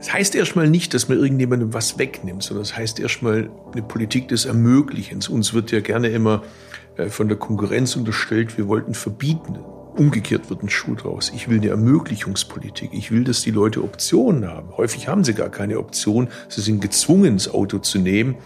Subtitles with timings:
[0.00, 4.28] Das heißt erstmal nicht, dass man irgendjemandem was wegnimmt, sondern das heißt erstmal eine Politik
[4.28, 5.28] des Ermöglichens.
[5.28, 6.42] Uns wird ja gerne immer
[6.96, 9.58] äh, von der Konkurrenz unterstellt, wir wollten verbieten.
[9.96, 11.30] Umgekehrt wird ein Schuh draus.
[11.34, 12.94] Ich will eine Ermöglichungspolitik.
[12.94, 14.74] Ich will, dass die Leute Optionen haben.
[14.74, 16.28] Häufig haben sie gar keine Option.
[16.48, 18.36] Sie sind gezwungen, das Auto zu nehmen,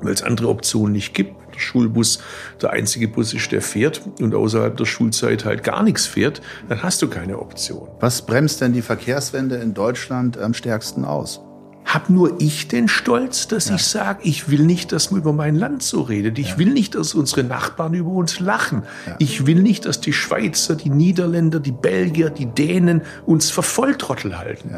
[0.00, 1.34] weil es andere Optionen nicht gibt.
[1.54, 2.18] Der Schulbus
[2.60, 6.82] der einzige Bus ist, der fährt und außerhalb der Schulzeit halt gar nichts fährt, dann
[6.82, 7.88] hast du keine Option.
[8.00, 11.40] Was bremst denn die Verkehrswende in Deutschland am stärksten aus?
[11.84, 13.74] Hab nur ich den Stolz, dass ja.
[13.74, 16.38] ich sage, ich will nicht, dass man über mein Land so redet.
[16.38, 16.58] Ich ja.
[16.58, 18.84] will nicht, dass unsere Nachbarn über uns lachen.
[19.06, 19.16] Ja.
[19.18, 24.38] Ich will nicht, dass die Schweizer, die Niederländer, die Belgier, die Dänen uns für Volltrottel
[24.38, 24.74] halten.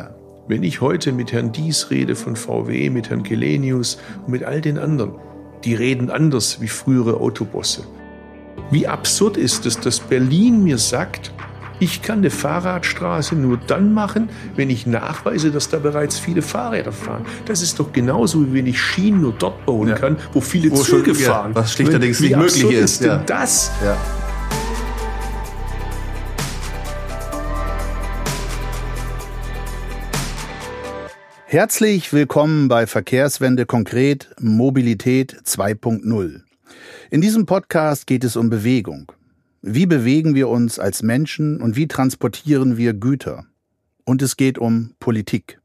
[0.48, 4.60] Wenn ich heute mit Herrn Dies rede von VW, mit Herrn Kelenius und mit all
[4.60, 5.14] den anderen,
[5.66, 7.82] die reden anders wie frühere Autobosse.
[8.70, 11.32] Wie absurd ist es, dass Berlin mir sagt,
[11.78, 16.92] ich kann eine Fahrradstraße nur dann machen, wenn ich nachweise, dass da bereits viele Fahrräder
[16.92, 17.26] fahren.
[17.44, 19.94] Das ist doch genauso, wie wenn ich Schienen nur dort bauen ja.
[19.94, 21.52] kann, wo viele wo Züge schon, fahren.
[21.54, 23.02] Ja, was schlichterdings nicht möglich ist.
[23.02, 23.70] ist denn das?
[23.84, 23.96] Ja.
[31.56, 36.42] Herzlich willkommen bei Verkehrswende konkret Mobilität 2.0.
[37.10, 39.10] In diesem Podcast geht es um Bewegung.
[39.62, 43.46] Wie bewegen wir uns als Menschen und wie transportieren wir Güter?
[44.04, 45.58] Und es geht um Politik.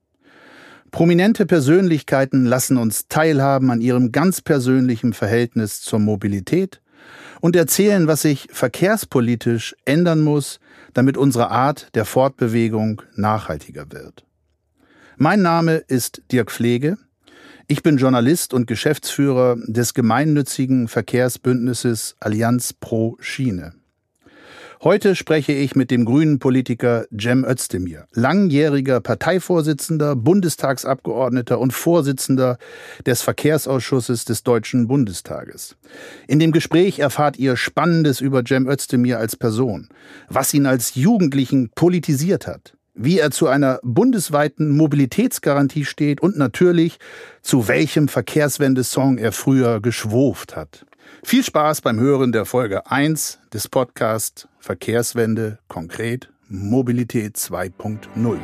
[0.91, 6.81] Prominente Persönlichkeiten lassen uns teilhaben an ihrem ganz persönlichen Verhältnis zur Mobilität
[7.41, 10.61] und erzählen, was sich verkehrspolitisch ändern muss,
[10.93, 14.23] damit unsere Art der Fortbewegung nachhaltiger wird.
[15.23, 16.97] Mein Name ist Dirk Pflege.
[17.67, 23.73] Ich bin Journalist und Geschäftsführer des gemeinnützigen Verkehrsbündnisses Allianz Pro Schiene.
[24.81, 32.57] Heute spreche ich mit dem grünen Politiker Cem Özdemir, langjähriger Parteivorsitzender, Bundestagsabgeordneter und Vorsitzender
[33.05, 35.77] des Verkehrsausschusses des Deutschen Bundestages.
[36.27, 39.89] In dem Gespräch erfahrt ihr Spannendes über Cem Özdemir als Person,
[40.29, 46.99] was ihn als Jugendlichen politisiert hat, wie er zu einer bundesweiten Mobilitätsgarantie steht und natürlich,
[47.41, 50.85] zu welchem Verkehrswendesong er früher geschwurft hat.
[51.23, 58.39] Viel Spaß beim Hören der Folge 1 des Podcasts Verkehrswende konkret Mobilität 2.0.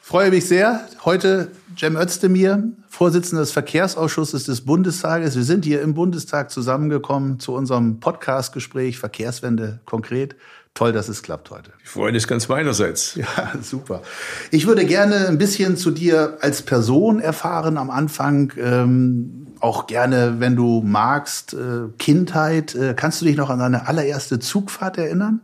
[0.00, 0.86] Freue mich sehr.
[1.04, 5.36] Heute Cem Özdemir, Vorsitzender des Verkehrsausschusses des Bundestages.
[5.36, 10.36] Wir sind hier im Bundestag zusammengekommen zu unserem Podcastgespräch Verkehrswende konkret.
[10.74, 11.72] Toll, dass es klappt heute.
[11.82, 13.14] Die Freude ist ganz meinerseits.
[13.14, 14.02] Ja, super.
[14.50, 18.52] Ich würde gerne ein bisschen zu dir als Person erfahren am Anfang.
[18.56, 22.74] Ähm, auch gerne, wenn du magst, äh, Kindheit.
[22.74, 25.40] Äh, kannst du dich noch an deine allererste Zugfahrt erinnern?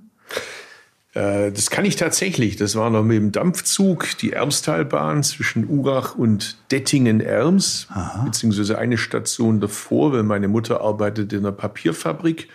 [1.15, 2.57] Äh, das kann ich tatsächlich.
[2.57, 7.89] Das war noch mit dem Dampfzug, die Ermstalbahn zwischen Urach und Dettingen-Erms,
[8.25, 12.49] beziehungsweise eine Station davor, weil meine Mutter arbeitet in einer Papierfabrik.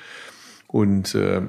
[0.68, 1.42] Und äh,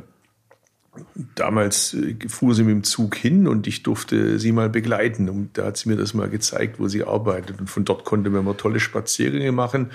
[1.35, 5.29] damals äh, fuhr sie mit dem Zug hin und ich durfte sie mal begleiten.
[5.29, 7.61] Und da hat sie mir das mal gezeigt, wo sie arbeitet.
[7.61, 9.91] Und von dort konnte man mal tolle Spaziergänge machen.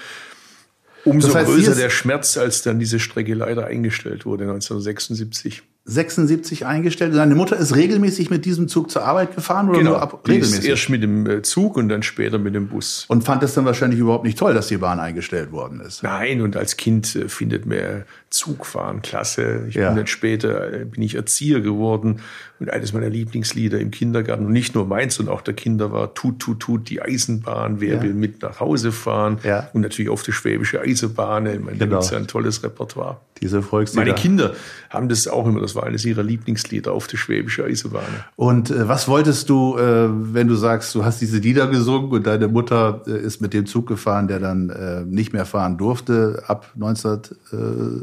[1.05, 5.63] Umso das heißt, größer der Schmerz, als dann diese Strecke leider eingestellt wurde 1976.
[5.89, 7.15] 76 eingestellt.
[7.15, 10.69] Deine Mutter ist regelmäßig mit diesem Zug zur Arbeit gefahren oder genau, nur ab, regelmäßig?
[10.69, 13.05] erst mit dem äh, Zug und dann später mit dem Bus.
[13.07, 16.03] Und fand es dann wahrscheinlich überhaupt nicht toll, dass die Bahn eingestellt worden ist.
[16.03, 19.65] Nein, und als Kind äh, findet man Zugfahren klasse.
[19.67, 19.87] Ich ja.
[19.87, 22.21] bin dann später äh, bin ich Erzieher geworden
[22.59, 26.13] und eines meiner Lieblingslieder im Kindergarten und nicht nur meins, sondern auch der Kinder war
[26.13, 28.03] Tut, tut, tut die Eisenbahn, wer ja.
[28.03, 29.69] will mit nach Hause fahren ja.
[29.73, 31.43] und natürlich auf die Schwäbische Eisenbahn.
[31.43, 31.77] Meine, genau.
[31.77, 33.19] da gibt's ja ein tolles Repertoire.
[33.41, 34.05] Diese Volkslieder.
[34.05, 34.53] Meine Kinder
[34.89, 38.03] haben das auch immer, das war eines ihrer Lieblingslieder auf die Schwäbische Eisenbahn.
[38.35, 42.27] Und äh, was wolltest du, äh, wenn du sagst, du hast diese Lieder gesungen und
[42.27, 46.43] deine Mutter äh, ist mit dem Zug gefahren, der dann äh, nicht mehr fahren durfte
[46.47, 47.17] ab 19, äh,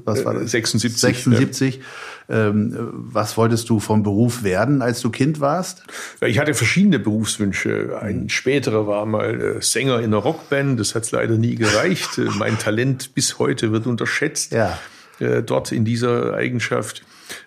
[0.05, 0.51] was war das?
[0.51, 1.01] 76.
[1.01, 1.81] 76.
[2.29, 5.85] Ähm, was wolltest du vom Beruf werden, als du Kind warst?
[6.21, 7.99] Ich hatte verschiedene Berufswünsche.
[8.01, 8.29] Ein mhm.
[8.29, 10.81] späterer war mal äh, Sänger in einer Rockband.
[10.81, 12.19] Das hat leider nie gereicht.
[12.19, 14.53] Äh, mein Talent bis heute wird unterschätzt.
[14.53, 14.79] Ja.
[15.19, 17.03] Äh, dort in dieser Eigenschaft.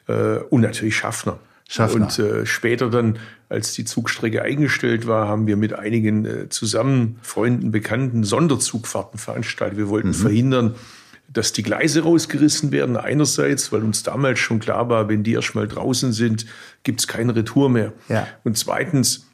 [0.07, 1.39] Und natürlich Schaffner.
[1.69, 2.01] Schaffner.
[2.01, 7.19] Und äh, später dann, als die Zugstrecke eingestellt war, haben wir mit einigen äh, zusammen,
[7.21, 9.77] Freunden, Bekannten Sonderzugfahrten veranstaltet.
[9.77, 10.13] Wir wollten mhm.
[10.15, 10.75] verhindern,
[11.31, 15.67] dass die Gleise rausgerissen werden, einerseits, weil uns damals schon klar war, wenn die erstmal
[15.67, 16.47] draußen sind,
[16.83, 17.93] gibt's keine Retour mehr.
[18.09, 18.27] Ja.
[18.43, 19.27] Und zweitens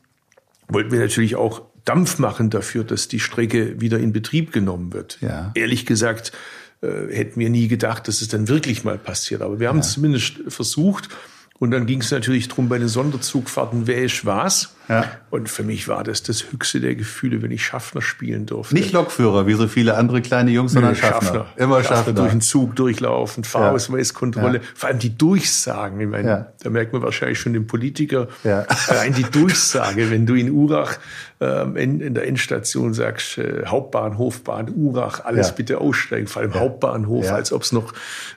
[0.67, 5.19] wollten wir natürlich auch Dampf machen dafür, dass die Strecke wieder in Betrieb genommen wird.
[5.21, 5.51] Ja.
[5.55, 6.35] Ehrlich gesagt, äh,
[6.81, 9.41] hätten wir nie gedacht, dass es dann wirklich mal passiert.
[9.41, 9.83] Aber wir haben ja.
[9.83, 11.09] es zumindest versucht.
[11.57, 14.74] Und dann ging es natürlich drum bei den Sonderzugfahrten, wer ist was.
[14.87, 15.05] Ja.
[15.29, 18.73] Und für mich war das das höchste der Gefühle, wenn ich Schaffner spielen durfte.
[18.75, 21.21] Nicht Lokführer, wie so viele andere kleine Jungs, sondern Nö, Schaffner.
[21.21, 21.45] Schaffner.
[21.55, 21.95] Immer Schaffner.
[21.97, 22.13] Schaffner.
[22.13, 24.59] Durch den Zug durchlaufen, Fahrausweiskontrolle.
[24.59, 24.63] Ja.
[24.75, 25.99] Vor allem die Durchsagen.
[25.99, 26.47] Ich meine, ja.
[26.61, 28.27] da merkt man wahrscheinlich schon den Politiker.
[28.43, 28.65] Ja.
[28.87, 30.97] Allein die Durchsage, wenn du in Urach
[31.41, 36.53] ähm, in, in, der Endstation sagst, äh, Hauptbahnhof, Bahn Urach, alles bitte aussteigen, vor allem
[36.53, 37.91] Hauptbahnhof, als ob es noch,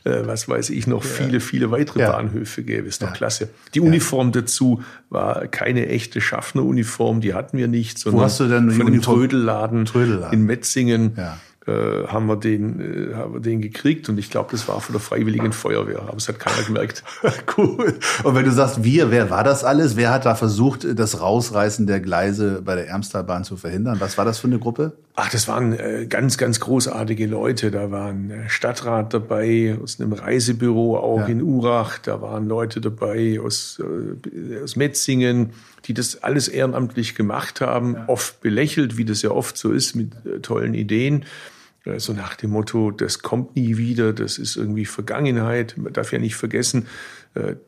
[0.04, 2.88] äh, was weiß ich, noch viele, viele weitere Bahnhöfe gäbe.
[2.88, 3.50] Ist doch klasse.
[3.74, 6.37] Die Uniform dazu war keine echte Schaffner.
[6.38, 10.46] Schaffner-Uniform, die hatten wir nicht, sondern Wo hast du denn von dem Trödelladen, Trödelladen in
[10.46, 11.12] Metzingen.
[11.16, 11.38] Ja.
[11.66, 14.92] Äh, haben wir den, äh, haben wir den gekriegt und ich glaube, das war von
[14.92, 17.02] der Freiwilligen Feuerwehr, aber es hat keiner gemerkt.
[17.58, 17.98] cool.
[18.22, 19.96] Und wenn du sagst wir, wer war das alles?
[19.96, 23.96] Wer hat da versucht, das Rausreißen der Gleise bei der Ermstalbahn zu verhindern?
[23.98, 24.92] Was war das für eine Gruppe?
[25.20, 27.72] Ach, das waren äh, ganz, ganz großartige Leute.
[27.72, 31.26] Da war ein äh, Stadtrat dabei aus einem Reisebüro auch ja.
[31.26, 31.98] in Urach.
[31.98, 35.54] Da waren Leute dabei aus, äh, aus Metzingen,
[35.86, 37.94] die das alles ehrenamtlich gemacht haben.
[37.94, 38.04] Ja.
[38.08, 41.24] Oft belächelt, wie das ja oft so ist mit äh, tollen Ideen
[41.96, 45.74] so nach dem Motto, das kommt nie wieder, das ist irgendwie Vergangenheit.
[45.78, 46.86] Man darf ja nicht vergessen,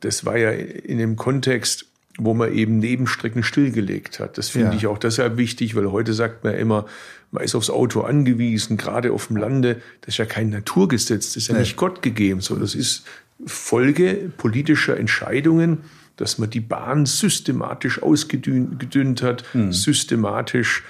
[0.00, 1.86] das war ja in dem Kontext,
[2.22, 4.38] wo man eben Nebenstrecken stillgelegt hat.
[4.38, 4.76] Das finde ja.
[4.76, 6.86] ich auch deshalb wichtig, weil heute sagt man immer,
[7.32, 9.80] man ist aufs Auto angewiesen, gerade auf dem Lande.
[10.02, 11.60] Das ist ja kein Naturgesetz, das ist ja nee.
[11.60, 13.04] nicht Gott gegeben, sondern das ist
[13.46, 15.78] Folge politischer Entscheidungen,
[16.16, 19.72] dass man die Bahn systematisch ausgedünnt hat, hm.
[19.72, 20.82] systematisch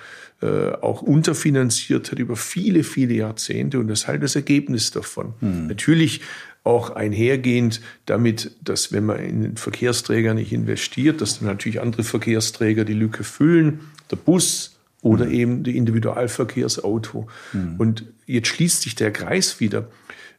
[0.43, 5.35] äh, auch unterfinanziert hat über viele, viele Jahrzehnte und das ist halt das Ergebnis davon.
[5.41, 5.69] Hm.
[5.69, 6.23] Natürlich
[6.63, 12.05] auch einhergehend damit, dass wenn man in den Verkehrsträger nicht investiert, dass dann natürlich andere
[12.05, 13.81] Verkehrsträger die Lücke füllen,
[14.11, 15.33] der Bus oder mhm.
[15.33, 17.29] eben die Individualverkehrsauto.
[17.53, 17.75] Mhm.
[17.79, 19.89] Und jetzt schließt sich der Kreis wieder.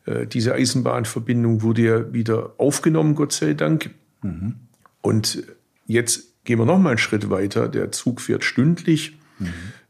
[0.06, 3.90] Äh, diese Eisenbahnverbindung wurde ja wieder aufgenommen, Gott sei Dank.
[4.22, 4.56] Mhm.
[5.02, 5.44] Und
[5.88, 7.68] jetzt gehen wir noch mal einen Schritt weiter.
[7.68, 9.18] Der Zug fährt stündlich.
[9.40, 9.48] Mhm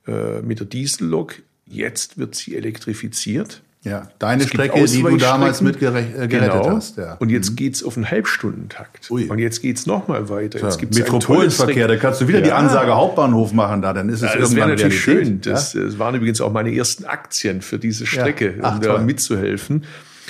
[0.07, 1.35] äh, mit der Diesellok.
[1.65, 3.61] Jetzt wird sie elektrifiziert.
[3.83, 6.69] Ja, deine Strecke, die du damals mitgerettet äh, genau.
[6.69, 6.97] hast.
[6.97, 7.15] Ja.
[7.15, 7.55] Und jetzt mhm.
[7.55, 9.09] geht's auf einen Halbstundentakt.
[9.09, 9.25] Ui.
[9.25, 10.59] Und jetzt geht's noch mal weiter.
[10.61, 12.45] Jetzt gibt's Metropolenverkehr, da kannst du wieder ja.
[12.45, 15.27] die Ansage Hauptbahnhof machen da, dann ist es ja, Das wäre natürlich Realität.
[15.27, 15.41] schön.
[15.41, 15.81] Das, ja?
[15.81, 19.85] das, waren übrigens auch meine ersten Aktien für diese Strecke, Ach, um da mitzuhelfen.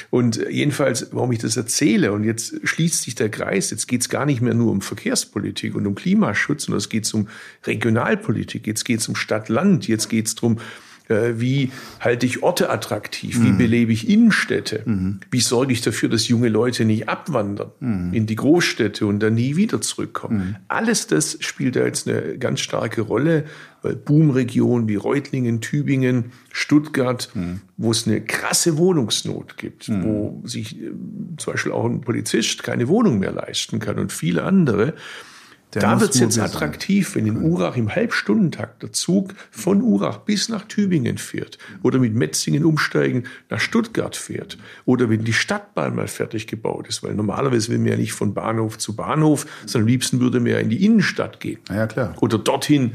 [0.09, 4.09] Und jedenfalls, warum ich das erzähle, und jetzt schließt sich der Kreis, jetzt geht es
[4.09, 7.27] gar nicht mehr nur um Verkehrspolitik und um Klimaschutz, sondern es geht um
[7.65, 10.57] Regionalpolitik, jetzt geht es um Stadt-Land, jetzt geht es darum,
[11.39, 13.39] wie halte ich Orte attraktiv?
[13.39, 13.45] Mhm.
[13.45, 14.83] Wie belebe ich Innenstädte?
[14.85, 15.19] Mhm.
[15.29, 18.13] Wie sorge ich dafür, dass junge Leute nicht abwandern mhm.
[18.13, 20.37] in die Großstädte und dann nie wieder zurückkommen?
[20.37, 20.55] Mhm.
[20.67, 23.45] Alles das spielt da jetzt eine ganz starke Rolle,
[23.81, 27.61] weil Boomregionen wie Reutlingen, Tübingen, Stuttgart, mhm.
[27.77, 30.03] wo es eine krasse Wohnungsnot gibt, mhm.
[30.03, 30.91] wo sich äh,
[31.37, 34.93] zum Beispiel auch ein Polizist keine Wohnung mehr leisten kann und viele andere,
[35.73, 40.17] der da wird es jetzt attraktiv, wenn in Urach im Halbstundentakt der Zug von Urach
[40.17, 45.95] bis nach Tübingen fährt oder mit Metzingen umsteigen nach Stuttgart fährt oder wenn die Stadtbahn
[45.95, 49.83] mal fertig gebaut ist, weil normalerweise will man ja nicht von Bahnhof zu Bahnhof, sondern
[49.83, 51.59] am liebsten würde man ja in die Innenstadt gehen.
[51.69, 52.15] Ja, klar.
[52.19, 52.93] Oder dorthin,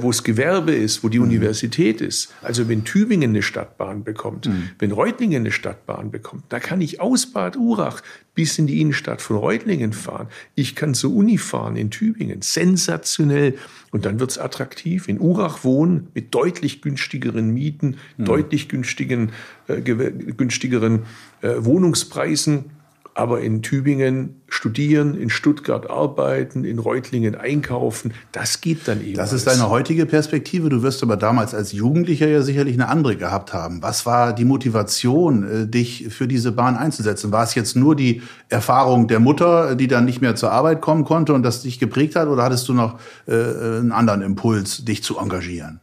[0.00, 1.26] wo es Gewerbe ist, wo die mhm.
[1.26, 2.34] Universität ist.
[2.42, 4.70] Also wenn Tübingen eine Stadtbahn bekommt, mhm.
[4.78, 8.02] wenn Reutlingen eine Stadtbahn bekommt, da kann ich aus Bad Urach
[8.34, 10.28] bis in die Innenstadt von Reutlingen fahren.
[10.54, 12.42] Ich kann zur Uni fahren in Tübingen.
[12.42, 13.54] Sensationell.
[13.90, 15.08] Und dann wird's attraktiv.
[15.08, 18.24] In Urach wohnen mit deutlich günstigeren Mieten, mhm.
[18.26, 19.32] deutlich günstigen,
[19.68, 21.04] äh, günstigeren
[21.40, 22.75] äh, Wohnungspreisen
[23.16, 29.14] aber in Tübingen studieren, in Stuttgart arbeiten, in Reutlingen einkaufen, das geht dann eben.
[29.14, 30.68] Das ist deine heutige Perspektive.
[30.68, 33.82] Du wirst aber damals als Jugendlicher ja sicherlich eine andere gehabt haben.
[33.82, 37.32] Was war die Motivation, äh, dich für diese Bahn einzusetzen?
[37.32, 38.20] War es jetzt nur die
[38.50, 42.16] Erfahrung der Mutter, die dann nicht mehr zur Arbeit kommen konnte und das dich geprägt
[42.16, 45.80] hat, oder hattest du noch äh, einen anderen Impuls, dich zu engagieren?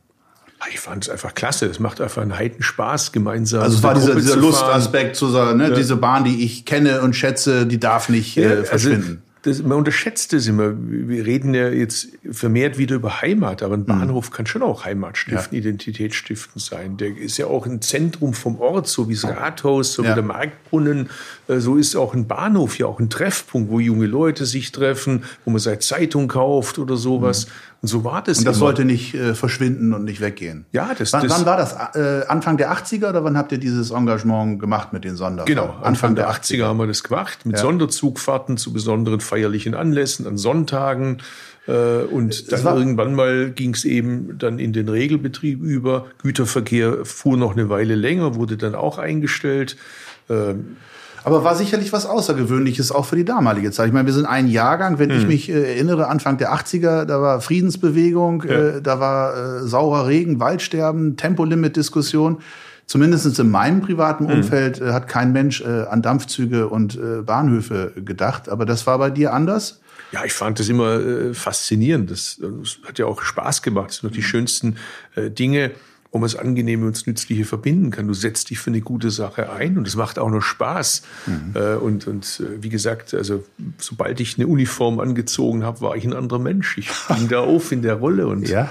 [0.71, 1.65] Ich fand es einfach klasse.
[1.65, 3.61] Es macht einfach einen heiten Spaß, gemeinsam.
[3.61, 5.69] Also es war dieser, dieser Lustaspekt zu sagen, ne?
[5.69, 5.75] Ja.
[5.75, 9.21] diese Bahn, die ich kenne und schätze, die darf nicht ja, äh, verschwinden.
[9.23, 10.73] Also das, man unterschätzt es immer.
[10.77, 13.87] Wir reden ja jetzt vermehrt wieder über Heimat, aber ein mhm.
[13.87, 15.59] Bahnhof kann schon auch Heimat stiften, ja.
[15.59, 16.95] Identität stiften sein.
[16.95, 20.11] Der ist ja auch ein Zentrum vom Ort, so wie das Rathaus, so ja.
[20.11, 21.09] wie der Marktbrunnen.
[21.49, 25.23] Äh, so ist auch ein Bahnhof ja auch ein Treffpunkt, wo junge Leute sich treffen,
[25.43, 27.47] wo man seine Zeitung kauft oder sowas.
[27.47, 27.51] Mhm.
[27.83, 28.37] Und so war das.
[28.37, 28.67] Und das immer.
[28.67, 30.63] sollte nicht äh, verschwinden und nicht weggehen.
[30.71, 31.73] Ja, das, wann, das wann war das?
[31.95, 35.53] Äh, Anfang der 80er oder wann habt ihr dieses Engagement gemacht mit den Sonderfahrten?
[35.53, 37.61] Genau, Anfang, Anfang der, der 80er, 80er haben wir das gemacht, mit ja.
[37.61, 41.17] Sonderzugfahrten zu besonderen feierlichen Anlässen, an Sonntagen.
[41.67, 46.05] Äh, und dann irgendwann mal ging es eben dann in den Regelbetrieb über.
[46.21, 49.75] Güterverkehr fuhr noch eine Weile länger, wurde dann auch eingestellt.
[50.29, 50.77] Ähm,
[51.23, 53.87] Aber war sicherlich was Außergewöhnliches auch für die damalige Zeit.
[53.87, 55.17] Ich meine, wir sind ein Jahrgang, wenn hm.
[55.19, 58.51] ich mich äh, erinnere, Anfang der 80er, da war Friedensbewegung, ja.
[58.51, 62.39] äh, da war äh, saurer Regen, Waldsterben, Tempolimit-Diskussion.
[62.85, 64.37] Zumindest in meinem privaten hm.
[64.37, 68.49] Umfeld äh, hat kein Mensch äh, an Dampfzüge und äh, Bahnhöfe gedacht.
[68.49, 69.79] Aber das war bei dir anders?
[70.11, 72.11] Ja, ich fand das immer faszinierend.
[72.11, 73.89] Das, das, hat ja auch Spaß gemacht.
[73.89, 74.75] Das sind noch die schönsten
[75.15, 75.71] äh, Dinge
[76.13, 78.07] wo man das Angenehme und das Nützliche verbinden kann.
[78.07, 81.01] Du setzt dich für eine gute Sache ein und es macht auch noch Spaß.
[81.25, 81.55] Mhm.
[81.55, 83.43] Äh, und, und äh, wie gesagt, also
[83.79, 86.77] sobald ich eine Uniform angezogen habe, war ich ein anderer Mensch.
[86.77, 88.69] Ich ging da auf in der Rolle und ja.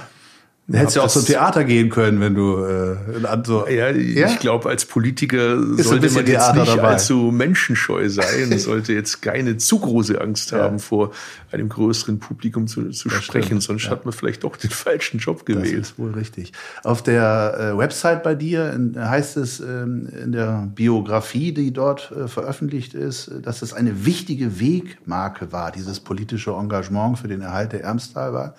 [0.65, 2.95] Du hättest ja auch zum Theater gehen können, wenn du äh,
[3.43, 3.67] so.
[3.67, 4.27] Ja, ja?
[4.27, 6.87] ich glaube, als Politiker Ist sollte man jetzt Theater nicht dabei.
[6.87, 10.59] allzu menschenscheu sein, sollte jetzt keine zu große Angst ja.
[10.59, 11.11] haben, vor
[11.51, 13.63] einem größeren Publikum zu, zu sprechen, stimmt.
[13.63, 13.91] sonst ja.
[13.91, 15.81] hat man vielleicht doch den falschen Job gewählt.
[15.81, 16.53] Das ist wohl richtig.
[16.85, 22.13] Auf der äh, Website bei dir in, heißt es ähm, in der Biografie, die dort
[22.13, 27.73] äh, veröffentlicht ist, dass es eine wichtige Wegmarke war, dieses politische Engagement für den Erhalt
[27.73, 28.55] der Ermstal war.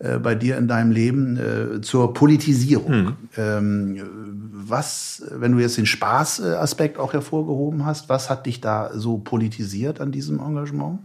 [0.00, 2.92] Äh, bei dir in deinem Leben äh, zur Politisierung.
[2.94, 3.16] Hm.
[3.36, 3.96] Ähm,
[4.50, 10.00] was, wenn du jetzt den Spaßaspekt auch hervorgehoben hast, was hat dich da so politisiert
[10.00, 11.00] an diesem Engagement?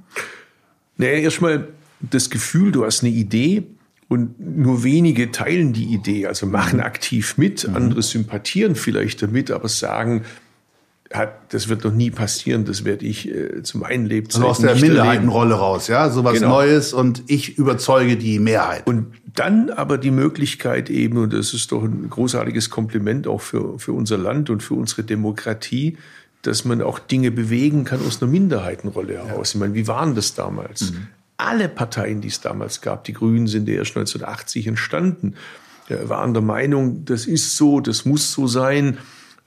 [0.96, 1.68] Naja, erstmal
[2.00, 3.64] das Gefühl, du hast eine Idee
[4.08, 6.86] und nur wenige teilen die Idee, also machen mhm.
[6.86, 7.76] aktiv mit, mhm.
[7.76, 10.24] andere sympathieren vielleicht damit, aber sagen,
[11.14, 14.76] hat, das wird noch nie passieren, das werde ich äh, zu meinen Lebzeiten also aus
[14.76, 16.50] der Minderheitenrolle raus, ja, sowas genau.
[16.50, 18.88] Neues und ich überzeuge die Mehrheit.
[18.88, 23.78] Und dann aber die Möglichkeit eben, und das ist doch ein großartiges Kompliment auch für,
[23.78, 25.98] für unser Land und für unsere Demokratie,
[26.42, 29.54] dass man auch Dinge bewegen kann aus einer Minderheitenrolle heraus.
[29.54, 29.58] Ja.
[29.58, 30.92] Ich meine, wie waren das damals?
[30.92, 31.08] Mhm.
[31.38, 35.36] Alle Parteien, die es damals gab, die Grünen sind ja erst 1980 entstanden,
[35.90, 38.98] waren der Meinung, das ist so, das muss so sein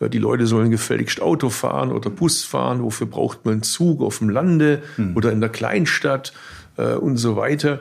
[0.01, 4.19] die Leute sollen gefälligst Auto fahren oder Bus fahren, wofür braucht man einen Zug auf
[4.19, 5.17] dem Lande mhm.
[5.17, 6.33] oder in der Kleinstadt
[6.77, 7.81] äh, und so weiter.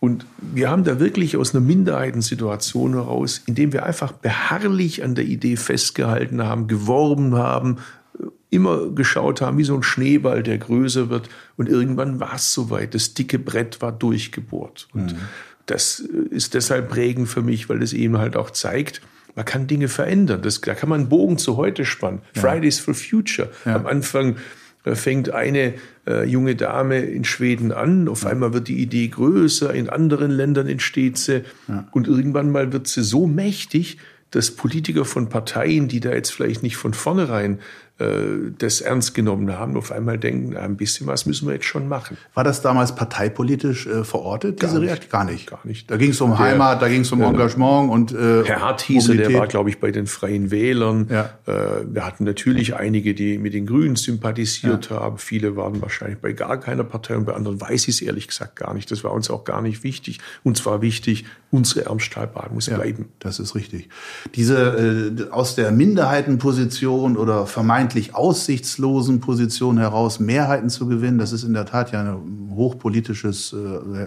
[0.00, 5.24] Und wir haben da wirklich aus einer Minderheitensituation heraus, indem wir einfach beharrlich an der
[5.24, 7.78] Idee festgehalten haben, geworben haben,
[8.18, 11.28] äh, immer geschaut haben, wie so ein Schneeball, der größer wird.
[11.56, 12.94] Und irgendwann war es soweit.
[12.94, 14.88] Das dicke Brett war durchgebohrt.
[14.94, 15.18] Und mhm.
[15.66, 19.02] das äh, ist deshalb prägend für mich, weil es eben halt auch zeigt,
[19.34, 20.42] man kann Dinge verändern.
[20.42, 22.20] Das, da kann man einen Bogen zu heute spannen.
[22.34, 22.42] Ja.
[22.42, 23.50] Fridays for Future.
[23.64, 23.76] Ja.
[23.76, 24.36] Am Anfang
[24.84, 25.74] äh, fängt eine
[26.06, 28.08] äh, junge Dame in Schweden an.
[28.08, 29.72] Auf einmal wird die Idee größer.
[29.74, 31.42] In anderen Ländern entsteht sie.
[31.68, 31.86] Ja.
[31.92, 33.98] Und irgendwann mal wird sie so mächtig,
[34.30, 37.60] dass Politiker von Parteien, die da jetzt vielleicht nicht von vornherein
[37.98, 42.16] das ernst genommen haben, auf einmal denken, ein bisschen was müssen wir jetzt schon machen.
[42.34, 45.10] War das damals parteipolitisch äh, verortet, diese Reaktion?
[45.10, 45.50] Gar nicht.
[45.50, 45.90] Gar nicht.
[45.90, 48.82] Da ging es um der, Heimat, da ging es um Engagement und äh, Herr Hart
[48.82, 51.08] hieße, der war, glaube ich, bei den Freien Wählern.
[51.10, 51.30] Ja.
[51.46, 55.00] Äh, wir hatten natürlich einige, die mit den Grünen sympathisiert ja.
[55.00, 55.18] haben.
[55.18, 58.54] Viele waren wahrscheinlich bei gar keiner Partei und bei anderen weiß ich es ehrlich gesagt
[58.54, 58.90] gar nicht.
[58.92, 60.20] Das war uns auch gar nicht wichtig.
[60.44, 63.06] Uns war wichtig, unsere Ermstalbahn muss ja, bleiben.
[63.18, 63.88] Das ist richtig.
[64.36, 71.18] Diese äh, aus der Minderheitenposition oder vermeintlich vermeintlich aussichtslosen Position heraus Mehrheiten zu gewinnen.
[71.18, 74.06] Das ist in der Tat ja ein hochpolitisches äh,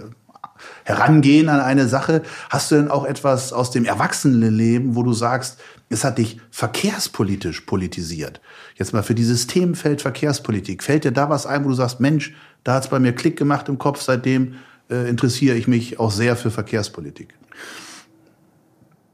[0.84, 2.22] Herangehen an eine Sache.
[2.52, 5.60] Hast du denn auch etwas aus dem Erwachsenenleben, wo du sagst,
[5.90, 8.42] es hat dich verkehrspolitisch politisiert?
[8.76, 10.84] Jetzt mal für dieses Themenfeld Verkehrspolitik.
[10.84, 13.38] Fällt dir da was ein, wo du sagst, Mensch, da hat es bei mir Klick
[13.38, 14.54] gemacht im Kopf, seitdem
[14.92, 17.34] äh, interessiere ich mich auch sehr für Verkehrspolitik?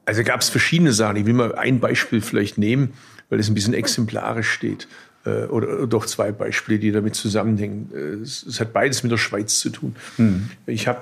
[0.05, 1.15] Also gab es verschiedene Sachen.
[1.15, 2.93] Ich will mal ein Beispiel vielleicht nehmen
[3.29, 4.87] weil es ein bisschen exemplarisch steht.
[5.27, 7.91] Äh, oder doch zwei Beispiele, die damit zusammenhängen.
[7.93, 9.95] Äh, es, hat beides mit der Schweiz zu tun.
[10.17, 10.49] Mhm.
[10.65, 11.01] Ich habe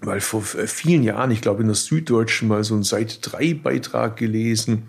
[0.00, 3.54] mal vor äh, vielen Jahren, ich glaube in der Süddeutschen, mal so einen Seite 3
[3.54, 4.84] Beitrag gelesen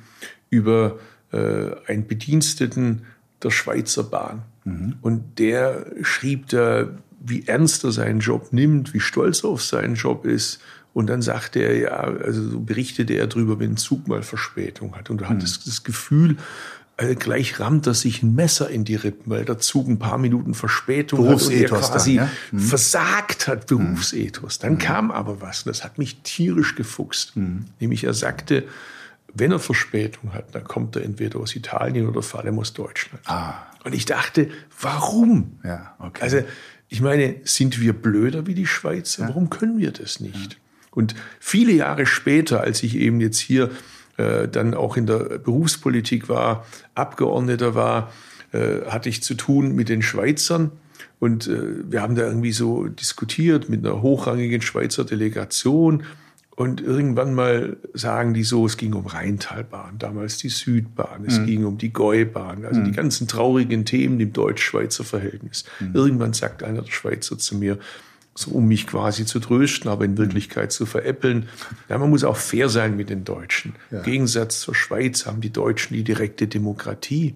[0.49, 0.99] über
[1.29, 3.01] einen Bediensteten
[3.43, 4.43] der Schweizer Bahn.
[4.63, 4.95] Mhm.
[5.01, 6.87] Und der schrieb da,
[7.19, 10.59] wie ernst er seinen Job nimmt, wie stolz er auf seinen Job ist
[10.97, 14.95] und dann sagte er, ja, also so berichtete er darüber, wenn ein Zug mal Verspätung
[14.95, 15.12] hat.
[15.12, 15.36] Und du hm.
[15.36, 16.38] hattest das Gefühl,
[16.97, 20.17] also gleich rammt er sich ein Messer in die Rippen, weil der Zug ein paar
[20.17, 22.31] Minuten Verspätung hat und er quasi dann, ja?
[22.50, 22.59] hm.
[22.59, 24.57] versagt hat, Berufsethos.
[24.57, 24.77] Dann hm.
[24.79, 27.36] kam aber was, und das hat mich tierisch gefuchst.
[27.36, 27.65] Hm.
[27.79, 28.63] Nämlich er sagte,
[29.36, 33.21] wenn er Verspätung hat, dann kommt er entweder aus Italien oder vor allem aus Deutschland.
[33.27, 33.53] Ah.
[33.83, 34.50] Und ich dachte,
[34.81, 35.59] warum?
[35.63, 36.24] Ja, okay.
[36.24, 36.38] Also,
[36.89, 39.24] ich meine, sind wir blöder wie die Schweizer?
[39.24, 39.29] Ja.
[39.29, 40.53] Warum können wir das nicht?
[40.53, 40.58] Ja.
[40.91, 43.70] Und viele Jahre später, als ich eben jetzt hier
[44.17, 46.65] äh, dann auch in der Berufspolitik war,
[46.96, 48.12] Abgeordneter war,
[48.51, 50.72] äh, hatte ich zu tun mit den Schweizern.
[51.20, 56.03] Und äh, wir haben da irgendwie so diskutiert mit einer hochrangigen Schweizer Delegation.
[56.57, 61.45] Und irgendwann mal sagen die so, es ging um Rheintalbahn, damals die Südbahn, es mhm.
[61.45, 62.85] ging um die Gäubahn, also mhm.
[62.85, 65.65] die ganzen traurigen Themen im deutsch-schweizer Verhältnis.
[65.79, 65.91] Mhm.
[65.93, 67.77] Irgendwann sagt einer der Schweizer zu mir,
[68.33, 70.17] so um mich quasi zu trösten, aber in mhm.
[70.17, 71.47] Wirklichkeit zu veräppeln.
[71.89, 73.75] Ja, man muss auch fair sein mit den Deutschen.
[73.91, 73.99] Ja.
[73.99, 77.35] Im Gegensatz zur Schweiz haben die Deutschen die direkte Demokratie.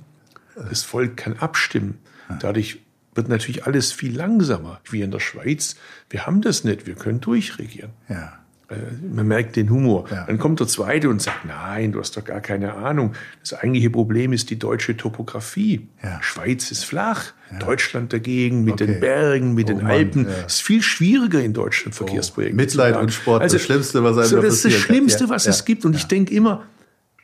[0.56, 2.00] Das Volk kann abstimmen.
[2.40, 2.80] Dadurch
[3.14, 5.76] wird natürlich alles viel langsamer, wie in der Schweiz.
[6.10, 7.92] Wir haben das nicht, wir können durchregieren.
[8.10, 8.41] Ja.
[8.72, 8.76] Äh,
[9.14, 10.06] man merkt den Humor.
[10.10, 10.26] Ja.
[10.26, 13.14] Dann kommt der Zweite und sagt, nein, du hast doch gar keine Ahnung.
[13.42, 15.88] Das eigentliche Problem ist die deutsche Topografie.
[16.02, 16.22] Ja.
[16.22, 17.60] Schweiz ist flach, ja.
[17.60, 18.88] Deutschland dagegen mit okay.
[18.88, 20.28] den Bergen, mit oh den Mann, Alpen.
[20.48, 22.06] Es ist viel schwieriger in Deutschland oh.
[22.06, 22.56] Verkehrsprojekte.
[22.56, 22.62] Oh.
[22.62, 25.66] Mitleid und Sport, also, das Schlimmste, was einem so, Das ist das Schlimmste, was es
[25.66, 25.86] gibt.
[25.86, 26.64] Und ich denke immer,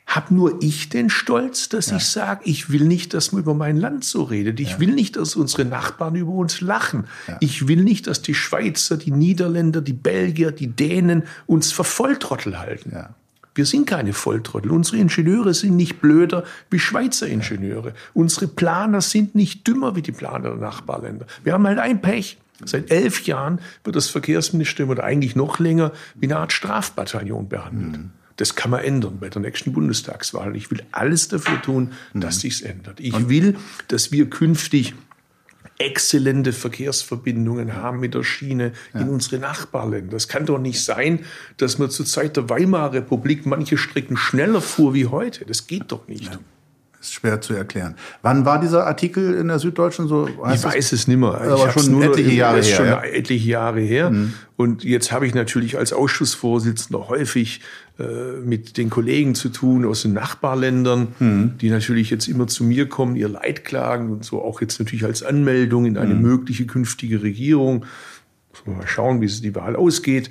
[0.07, 1.97] hab nur ich den Stolz, dass ja.
[1.97, 4.59] ich sage, ich will nicht, dass man über mein Land so redet.
[4.61, 4.79] Ich ja.
[4.79, 7.05] will nicht, dass unsere Nachbarn über uns lachen.
[7.27, 7.37] Ja.
[7.41, 12.57] Ich will nicht, dass die Schweizer, die Niederländer, die Belgier, die Dänen uns für Volltrottel
[12.57, 12.93] halten.
[13.53, 14.71] Wir sind keine Volltrottel.
[14.71, 17.93] Unsere Ingenieure sind nicht blöder wie Schweizer Ingenieure.
[18.13, 21.25] Unsere Planer sind nicht dümmer wie die Planer der Nachbarländer.
[21.43, 22.37] Wir haben halt ein Pech.
[22.63, 27.97] Seit elf Jahren wird das Verkehrsministerium oder eigentlich noch länger wie eine Art Strafbataillon behandelt.
[27.97, 28.11] Mhm.
[28.37, 30.55] Das kann man ändern bei der nächsten Bundestagswahl.
[30.55, 32.39] Ich will alles dafür tun, dass mhm.
[32.39, 32.99] sich's ändert.
[32.99, 34.93] Ich will, dass wir künftig
[35.79, 39.01] exzellente Verkehrsverbindungen haben mit der Schiene ja.
[39.01, 40.15] in unsere Nachbarländer.
[40.15, 41.25] Es kann doch nicht sein,
[41.57, 45.45] dass man zur Zeit der Weimarer Republik manche Strecken schneller fuhr wie heute.
[45.45, 46.25] Das geht doch nicht.
[46.25, 46.39] Ja
[47.07, 47.95] ist schwer zu erklären.
[48.21, 50.27] Wann war dieser Artikel in der Süddeutschen so?
[50.27, 51.39] Ich weiß es nicht mehr.
[51.39, 52.75] Aber schon nur, etliche Jahre her.
[52.75, 53.03] schon ja?
[53.03, 54.09] etliche Jahre her.
[54.09, 54.33] Mhm.
[54.55, 57.61] Und jetzt habe ich natürlich als Ausschussvorsitzender häufig
[58.43, 61.57] mit den Kollegen zu tun aus den Nachbarländern, mhm.
[61.59, 65.03] die natürlich jetzt immer zu mir kommen, ihr Leid klagen und so auch jetzt natürlich
[65.03, 66.21] als Anmeldung in eine mhm.
[66.21, 67.85] mögliche künftige Regierung.
[68.65, 70.29] Mal schauen, wie es die Wahl ausgeht.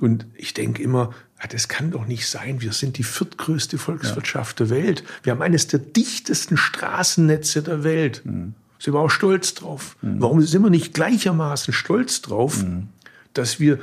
[0.00, 1.12] Und ich denke immer,
[1.50, 2.60] das kann doch nicht sein.
[2.60, 4.66] Wir sind die viertgrößte Volkswirtschaft ja.
[4.66, 5.04] der Welt.
[5.22, 8.22] Wir haben eines der dichtesten Straßennetze der Welt.
[8.24, 8.54] Mhm.
[8.78, 9.96] Sind wir auch stolz drauf.
[10.02, 10.20] Mhm.
[10.20, 12.88] Warum sind wir nicht gleichermaßen stolz drauf, mhm.
[13.34, 13.78] dass wir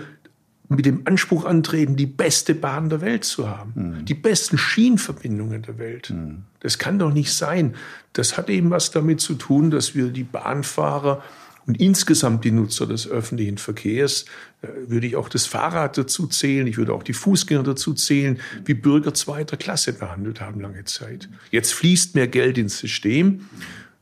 [0.70, 4.06] mit dem Anspruch antreten, die beste Bahn der Welt zu haben, mhm.
[4.06, 6.10] die besten Schienenverbindungen der Welt.
[6.10, 6.44] Mhm.
[6.60, 7.76] Das kann doch nicht sein.
[8.14, 11.24] Das hat eben was damit zu tun, dass wir die Bahnfahrer
[11.68, 14.26] und insgesamt die Nutzer des öffentlichen Verkehrs
[14.62, 18.40] äh, würde ich auch das Fahrrad dazu zählen, ich würde auch die Fußgänger dazu zählen,
[18.66, 21.28] wie Bürger zweiter Klasse behandelt haben lange Zeit.
[21.52, 23.50] Jetzt fließt mehr Geld ins System,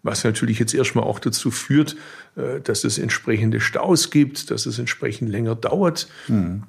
[0.03, 1.95] was natürlich jetzt erstmal auch dazu führt,
[2.35, 6.07] äh, dass es entsprechende Staus gibt, dass es entsprechend länger dauert.
[6.27, 6.63] Mhm.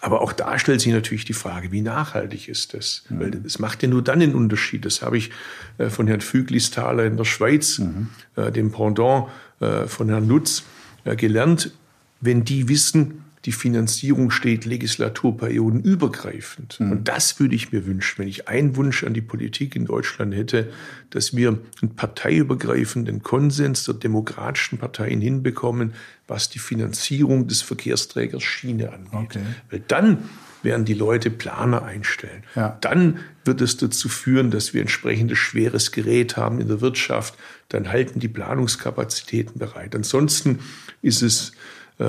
[0.00, 3.04] Aber auch da stellt sich natürlich die Frage, wie nachhaltig ist das?
[3.08, 3.20] Mhm.
[3.20, 4.84] Weil es macht ja nur dann einen Unterschied.
[4.84, 5.30] Das habe ich
[5.78, 8.08] äh, von Herrn Füglisthaler in der Schweiz, mhm.
[8.36, 9.28] dem Pendant
[9.86, 10.64] von Herrn Lutz
[11.04, 11.70] gelernt,
[12.20, 16.80] wenn die wissen, die Finanzierung steht Legislaturperioden übergreifend.
[16.80, 16.92] Mhm.
[16.92, 20.34] Und das würde ich mir wünschen, wenn ich einen Wunsch an die Politik in Deutschland
[20.34, 20.72] hätte,
[21.10, 25.92] dass wir einen parteiübergreifenden Konsens der demokratischen Parteien hinbekommen,
[26.26, 29.12] was die Finanzierung des Verkehrsträgers Schiene angeht.
[29.12, 29.42] Okay.
[29.70, 30.18] Weil dann
[30.62, 32.44] werden die Leute Planer einstellen.
[32.56, 32.78] Ja.
[32.80, 37.34] Dann wird es dazu führen, dass wir entsprechendes schweres Gerät haben in der Wirtschaft.
[37.68, 39.94] Dann halten die Planungskapazitäten bereit.
[39.94, 40.60] Ansonsten
[41.02, 41.52] ist es
[41.98, 42.04] äh,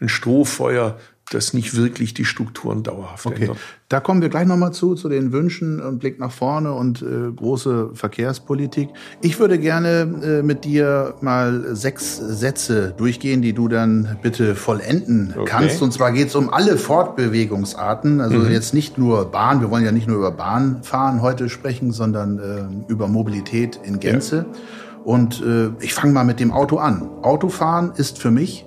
[0.00, 0.96] ein Strohfeuer,
[1.30, 3.42] das nicht wirklich die Strukturen dauerhaft okay.
[3.42, 3.58] ändert.
[3.88, 7.32] Da kommen wir gleich nochmal zu, zu den Wünschen und Blick nach vorne und äh,
[7.34, 8.90] große Verkehrspolitik.
[9.22, 15.34] Ich würde gerne äh, mit dir mal sechs Sätze durchgehen, die du dann bitte vollenden
[15.36, 15.44] okay.
[15.46, 15.82] kannst.
[15.82, 18.50] Und zwar geht es um alle Fortbewegungsarten, also mhm.
[18.50, 22.90] jetzt nicht nur Bahn, wir wollen ja nicht nur über Bahnfahren heute sprechen, sondern äh,
[22.92, 24.46] über Mobilität in Gänze.
[24.48, 24.58] Ja.
[25.02, 27.08] Und äh, ich fange mal mit dem Auto an.
[27.22, 28.65] Autofahren ist für mich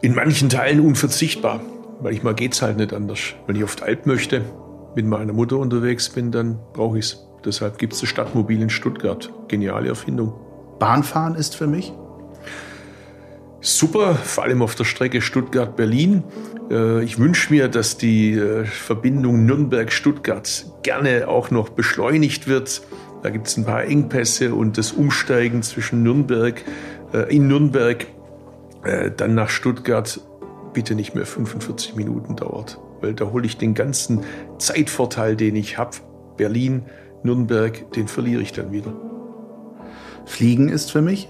[0.00, 1.60] in manchen Teilen unverzichtbar.
[2.02, 3.20] Manchmal geht's halt nicht anders.
[3.46, 4.42] Wenn ich auf die Alp möchte,
[4.94, 7.26] mit meiner Mutter unterwegs bin, dann brauche ich's.
[7.44, 9.32] Deshalb gibt's das Stadtmobil in Stuttgart.
[9.48, 10.34] Geniale Erfindung.
[10.78, 11.92] Bahnfahren ist für mich?
[13.60, 16.24] Super, vor allem auf der Strecke Stuttgart-Berlin.
[16.70, 22.82] Äh, ich wünsche mir, dass die äh, Verbindung Nürnberg-Stuttgart gerne auch noch beschleunigt wird.
[23.22, 26.60] Da gibt es ein paar Engpässe und das Umsteigen zwischen Nürnberg,
[27.12, 28.04] äh, in Nürnberg
[28.84, 30.20] äh, dann nach Stuttgart
[30.72, 34.22] bitte nicht mehr 45 Minuten dauert, weil da hole ich den ganzen
[34.58, 35.96] Zeitvorteil, den ich habe.
[36.36, 36.84] Berlin,
[37.22, 38.92] Nürnberg, den verliere ich dann wieder.
[40.24, 41.28] Fliegen ist für mich?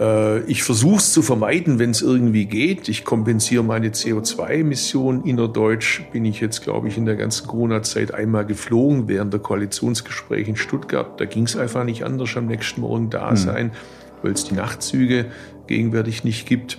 [0.00, 2.88] Äh, ich versuche es zu vermeiden, wenn es irgendwie geht.
[2.88, 5.24] Ich kompensiere meine CO2-Emissionen.
[5.24, 10.50] Innerdeutsch bin ich jetzt, glaube ich, in der ganzen Corona-Zeit einmal geflogen während der Koalitionsgespräche
[10.50, 11.20] in Stuttgart.
[11.20, 13.36] Da ging es einfach nicht anders am nächsten Morgen da hm.
[13.36, 13.72] sein,
[14.22, 15.26] weil es die Nachtzüge
[15.70, 16.78] gegenwärtig nicht gibt.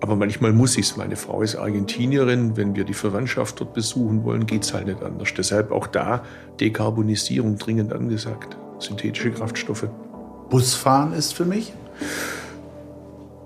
[0.00, 0.96] Aber manchmal muss ich es.
[0.96, 2.56] Meine Frau ist Argentinierin.
[2.56, 5.32] Wenn wir die Verwandtschaft dort besuchen wollen, geht es halt nicht anders.
[5.36, 6.22] Deshalb auch da
[6.60, 8.56] Dekarbonisierung dringend angesagt.
[8.78, 9.88] Synthetische Kraftstoffe.
[10.50, 11.72] Busfahren ist für mich?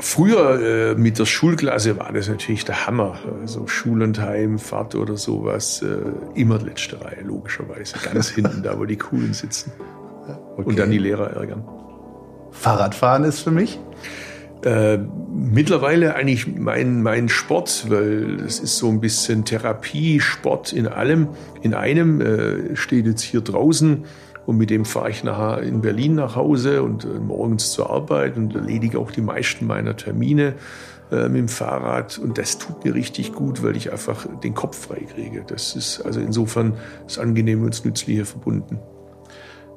[0.01, 3.19] Früher äh, mit der Schulklasse war das natürlich der Hammer.
[3.41, 5.83] Also Schul- und Heimfahrt oder sowas.
[5.83, 5.99] Äh,
[6.35, 7.95] immer letzte Reihe, logischerweise.
[8.03, 9.73] Ganz hinten, da wo die Coolen sitzen.
[10.57, 10.65] Okay.
[10.65, 11.65] Und dann die Lehrer ärgern.
[12.51, 13.79] Fahrradfahren ist für mich?
[14.63, 14.99] Äh,
[15.33, 21.29] mittlerweile eigentlich mein, mein Sport, weil es ist so ein bisschen Therapie, Sport in allem,
[21.63, 24.05] in einem, äh, steht jetzt hier draußen
[24.45, 28.37] und mit dem fahre ich nachher in Berlin nach Hause und äh, morgens zur Arbeit
[28.37, 30.55] und erledige auch die meisten meiner Termine
[31.11, 34.89] äh, mit dem Fahrrad und das tut mir richtig gut, weil ich einfach den Kopf
[34.89, 35.43] frei kriege.
[35.47, 38.79] Das ist also insofern das Angenehme und das Nützliche verbunden.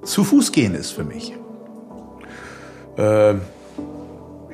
[0.03, 1.33] Zu Fuß gehen ist für mich.
[2.97, 3.35] Äh,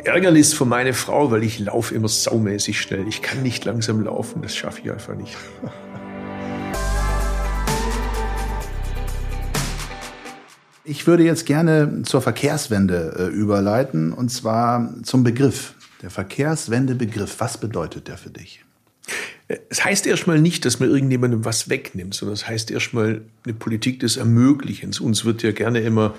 [0.05, 3.07] Ärgernis für meine Frau, weil ich laufe immer saumäßig schnell.
[3.07, 5.35] Ich kann nicht langsam laufen, das schaffe ich einfach nicht.
[10.85, 15.75] Ich würde jetzt gerne zur Verkehrswende äh, überleiten und zwar zum Begriff.
[16.01, 18.65] Der Verkehrswendebegriff, was bedeutet der für dich?
[19.69, 23.99] Es heißt erstmal nicht, dass man irgendjemandem was wegnimmt, sondern es heißt erstmal eine Politik
[23.99, 24.99] des Ermöglichens.
[24.99, 26.15] Uns wird ja gerne immer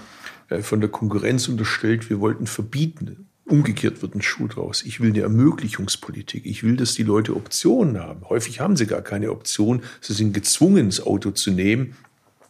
[0.51, 3.27] äh, von der Konkurrenz unterstellt, wir wollten verbieten.
[3.47, 4.83] Umgekehrt wird ein Schuh draus.
[4.85, 6.47] Ich will eine Ermöglichungspolitik.
[6.47, 8.29] Ich will, dass die Leute Optionen haben.
[8.29, 9.83] Häufig haben sie gar keine Option.
[10.01, 11.97] Sie sind gezwungen, das Auto zu nehmen,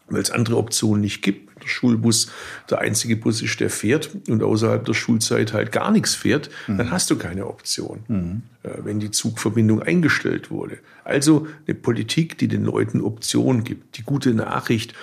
[0.08, 1.50] weil es andere Optionen nicht gibt.
[1.62, 2.30] Der Schulbus
[2.68, 6.78] der einzige Bus ist, der fährt und außerhalb der Schulzeit halt gar nichts fährt, mhm.
[6.78, 8.42] dann hast du keine Option, mhm.
[8.62, 10.78] Äh, wenn die Zugverbindung eingestellt wurde.
[11.04, 13.98] Also eine Politik, die den Leuten Optionen gibt.
[13.98, 14.94] Die gute Nachricht,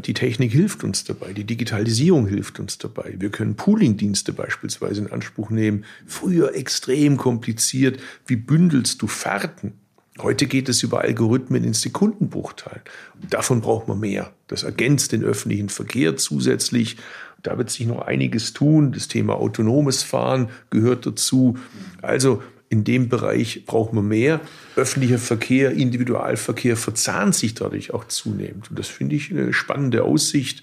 [0.00, 3.14] die Technik hilft uns dabei, die Digitalisierung hilft uns dabei.
[3.18, 5.84] Wir können Poolingdienste beispielsweise in Anspruch nehmen.
[6.06, 7.98] Früher extrem kompliziert.
[8.26, 9.72] Wie bündelst du Fahrten?
[10.20, 12.82] Heute geht es über Algorithmen in Sekundenbruchteilen.
[13.30, 14.32] davon braucht man mehr.
[14.46, 16.96] Das ergänzt den öffentlichen Verkehr zusätzlich.
[17.42, 18.92] Da wird sich noch einiges tun.
[18.92, 21.58] Das Thema autonomes Fahren gehört dazu.
[22.00, 22.42] Also
[22.74, 24.40] in dem Bereich braucht man mehr.
[24.74, 28.68] Öffentlicher Verkehr, Individualverkehr verzahnt sich dadurch auch zunehmend.
[28.68, 30.62] Und das finde ich eine spannende Aussicht.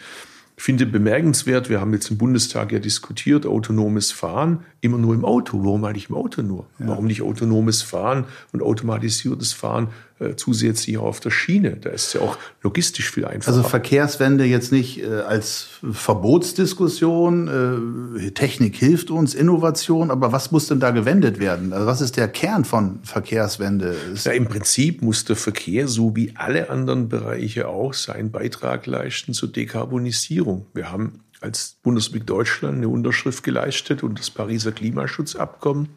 [0.57, 5.23] Ich finde bemerkenswert, wir haben jetzt im Bundestag ja diskutiert, autonomes Fahren, immer nur im
[5.23, 5.63] Auto.
[5.63, 6.67] Warum eigentlich im Auto nur?
[6.79, 6.89] Ja.
[6.89, 9.87] Warum nicht autonomes Fahren und automatisiertes Fahren
[10.21, 11.77] äh, zusätzlich auf der Schiene?
[11.77, 13.57] Da ist es ja auch logistisch viel einfacher.
[13.57, 20.67] Also Verkehrswende jetzt nicht äh, als Verbotsdiskussion, äh, Technik hilft uns, Innovation, aber was muss
[20.67, 21.73] denn da gewendet werden?
[21.73, 23.95] Also was ist der Kern von Verkehrswende?
[24.23, 29.33] Ja, Im Prinzip muss der Verkehr, so wie alle anderen Bereiche auch, seinen Beitrag leisten
[29.33, 30.67] zur Dekarbonisierung.
[30.73, 35.89] Wir haben als Bundesrepublik Deutschland eine Unterschrift geleistet und das Pariser Klimaschutzabkommen.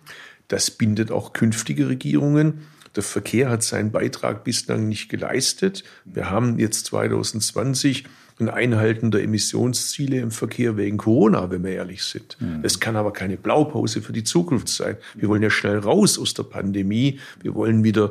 [0.48, 2.66] Das bindet auch künftige Regierungen.
[2.96, 5.84] Der Verkehr hat seinen Beitrag bislang nicht geleistet.
[6.04, 8.04] Wir haben jetzt 2020
[8.40, 12.36] ein Einhalten der Emissionsziele im Verkehr wegen Corona, wenn wir ehrlich sind.
[12.40, 12.60] Mhm.
[12.62, 14.96] Es kann aber keine Blaupause für die Zukunft sein.
[15.14, 17.20] Wir wollen ja schnell raus aus der Pandemie.
[17.42, 18.10] Wir wollen wieder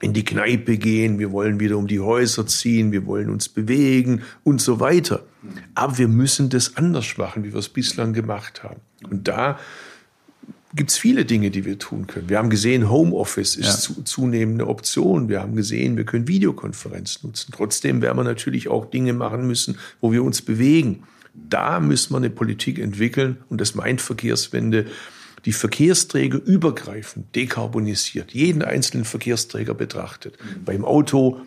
[0.00, 4.22] in die Kneipe gehen, wir wollen wieder um die Häuser ziehen, wir wollen uns bewegen
[4.42, 5.24] und so weiter.
[5.74, 8.80] Aber wir müssen das anders machen, wie wir es bislang gemacht haben.
[9.10, 9.58] Und da
[10.74, 12.28] gibt es viele Dinge, die wir tun können.
[12.28, 13.78] Wir haben gesehen, Homeoffice ist ja.
[13.78, 15.28] zu, zunehmende Option.
[15.28, 17.52] Wir haben gesehen, wir können Videokonferenz nutzen.
[17.54, 21.04] Trotzdem werden wir natürlich auch Dinge machen müssen, wo wir uns bewegen.
[21.32, 24.86] Da müssen wir eine Politik entwickeln und das meint Verkehrswende
[25.44, 30.38] die Verkehrsträger übergreifend dekarbonisiert, jeden einzelnen Verkehrsträger betrachtet.
[30.40, 30.64] Mhm.
[30.64, 31.40] Beim Auto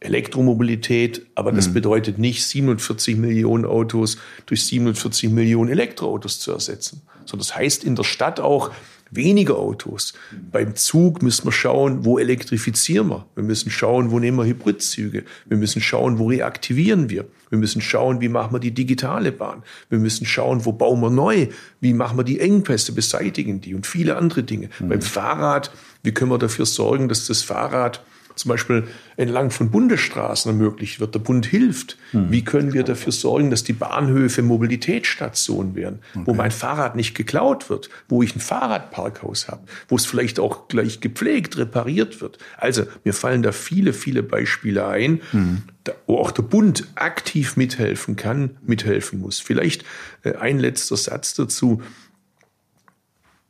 [0.00, 1.74] Elektromobilität, aber das mhm.
[1.74, 7.96] bedeutet nicht 47 Millionen Autos durch 47 Millionen Elektroautos zu ersetzen, sondern das heißt in
[7.96, 8.72] der Stadt auch
[9.10, 10.14] weniger Autos.
[10.50, 13.26] Beim Zug müssen wir schauen, wo elektrifizieren wir.
[13.34, 15.24] Wir müssen schauen, wo nehmen wir Hybridzüge.
[15.46, 17.26] Wir müssen schauen, wo reaktivieren wir.
[17.48, 19.62] Wir müssen schauen, wie machen wir die digitale Bahn.
[19.88, 21.48] Wir müssen schauen, wo bauen wir neu.
[21.80, 24.70] Wie machen wir die Engpässe, beseitigen die und viele andere Dinge.
[24.80, 24.88] Mhm.
[24.88, 25.70] Beim Fahrrad,
[26.02, 28.02] wie können wir dafür sorgen, dass das Fahrrad
[28.36, 28.84] zum Beispiel
[29.16, 31.14] entlang von Bundesstraßen ermöglicht wird.
[31.14, 31.96] Der Bund hilft.
[32.12, 32.30] Mhm.
[32.30, 36.22] Wie können wir dafür sorgen, dass die Bahnhöfe Mobilitätsstationen werden, okay.
[36.26, 40.68] wo mein Fahrrad nicht geklaut wird, wo ich ein Fahrradparkhaus habe, wo es vielleicht auch
[40.68, 42.38] gleich gepflegt, repariert wird.
[42.58, 45.62] Also mir fallen da viele, viele Beispiele ein, mhm.
[46.06, 49.40] wo auch der Bund aktiv mithelfen kann, mithelfen muss.
[49.40, 49.84] Vielleicht
[50.24, 51.82] äh, ein letzter Satz dazu.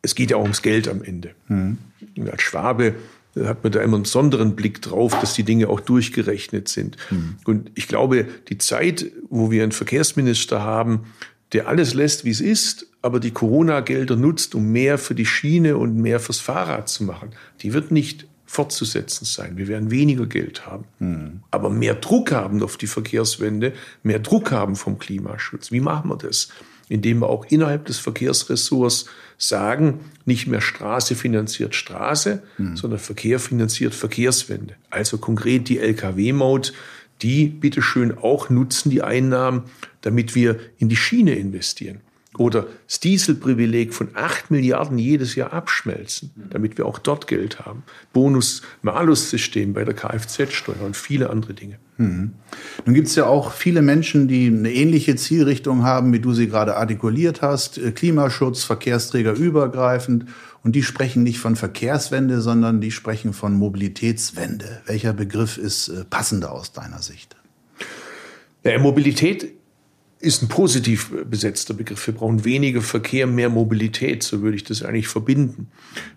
[0.01, 1.35] Es geht ja auch ums Geld am Ende.
[1.49, 1.79] Mhm.
[2.31, 2.95] Als Schwabe
[3.45, 6.97] hat man da immer einen besonderen Blick drauf, dass die Dinge auch durchgerechnet sind.
[7.11, 7.37] Mhm.
[7.45, 11.05] Und ich glaube, die Zeit, wo wir einen Verkehrsminister haben,
[11.53, 15.77] der alles lässt, wie es ist, aber die Corona-Gelder nutzt, um mehr für die Schiene
[15.77, 17.31] und mehr fürs Fahrrad zu machen,
[17.63, 19.57] die wird nicht fortzusetzen sein.
[19.57, 21.41] Wir werden weniger Geld haben, mhm.
[21.51, 23.73] aber mehr Druck haben auf die Verkehrswende,
[24.03, 25.73] mehr Druck haben vom Klimaschutz.
[25.73, 26.49] Wie machen wir das?
[26.89, 29.07] Indem wir auch innerhalb des Verkehrsressorts
[29.39, 32.77] sagen, nicht mehr Straße finanziert Straße, mhm.
[32.77, 34.75] sondern Verkehr finanziert Verkehrswende.
[34.91, 36.73] Also konkret die Lkw-Maut,
[37.23, 39.65] die bitteschön auch nutzen die Einnahmen,
[40.01, 42.01] damit wir in die Schiene investieren
[42.39, 47.83] oder das Dieselprivileg von 8 Milliarden jedes Jahr abschmelzen, damit wir auch dort Geld haben.
[48.13, 51.79] Bonus-Malus-System bei der Kfz-Steuer und viele andere Dinge.
[51.99, 52.33] Mhm.
[52.85, 56.49] Nun gibt es ja auch viele Menschen, die eine ähnliche Zielrichtung haben, wie du sie
[56.49, 57.79] gerade artikuliert hast.
[57.79, 60.27] Äh, Klimaschutz, Verkehrsträger übergreifend.
[60.63, 64.83] Und die sprechen nicht von Verkehrswende, sondern die sprechen von Mobilitätswende.
[64.87, 67.37] Welcher Begriff ist äh, passender aus deiner Sicht?
[68.81, 69.56] Mobilität
[70.27, 72.07] ist ein positiv besetzter Begriff.
[72.07, 74.23] Wir brauchen weniger Verkehr, mehr Mobilität.
[74.23, 75.69] So würde ich das eigentlich verbinden.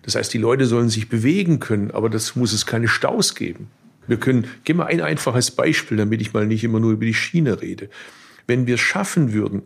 [0.02, 3.68] Das heißt, die Leute sollen sich bewegen können, aber das muss es keine Staus geben.
[4.08, 7.14] Wir können, gehen wir ein einfaches Beispiel, damit ich mal nicht immer nur über die
[7.14, 7.88] Schiene rede.
[8.48, 9.62] Wenn wir es schaffen würden,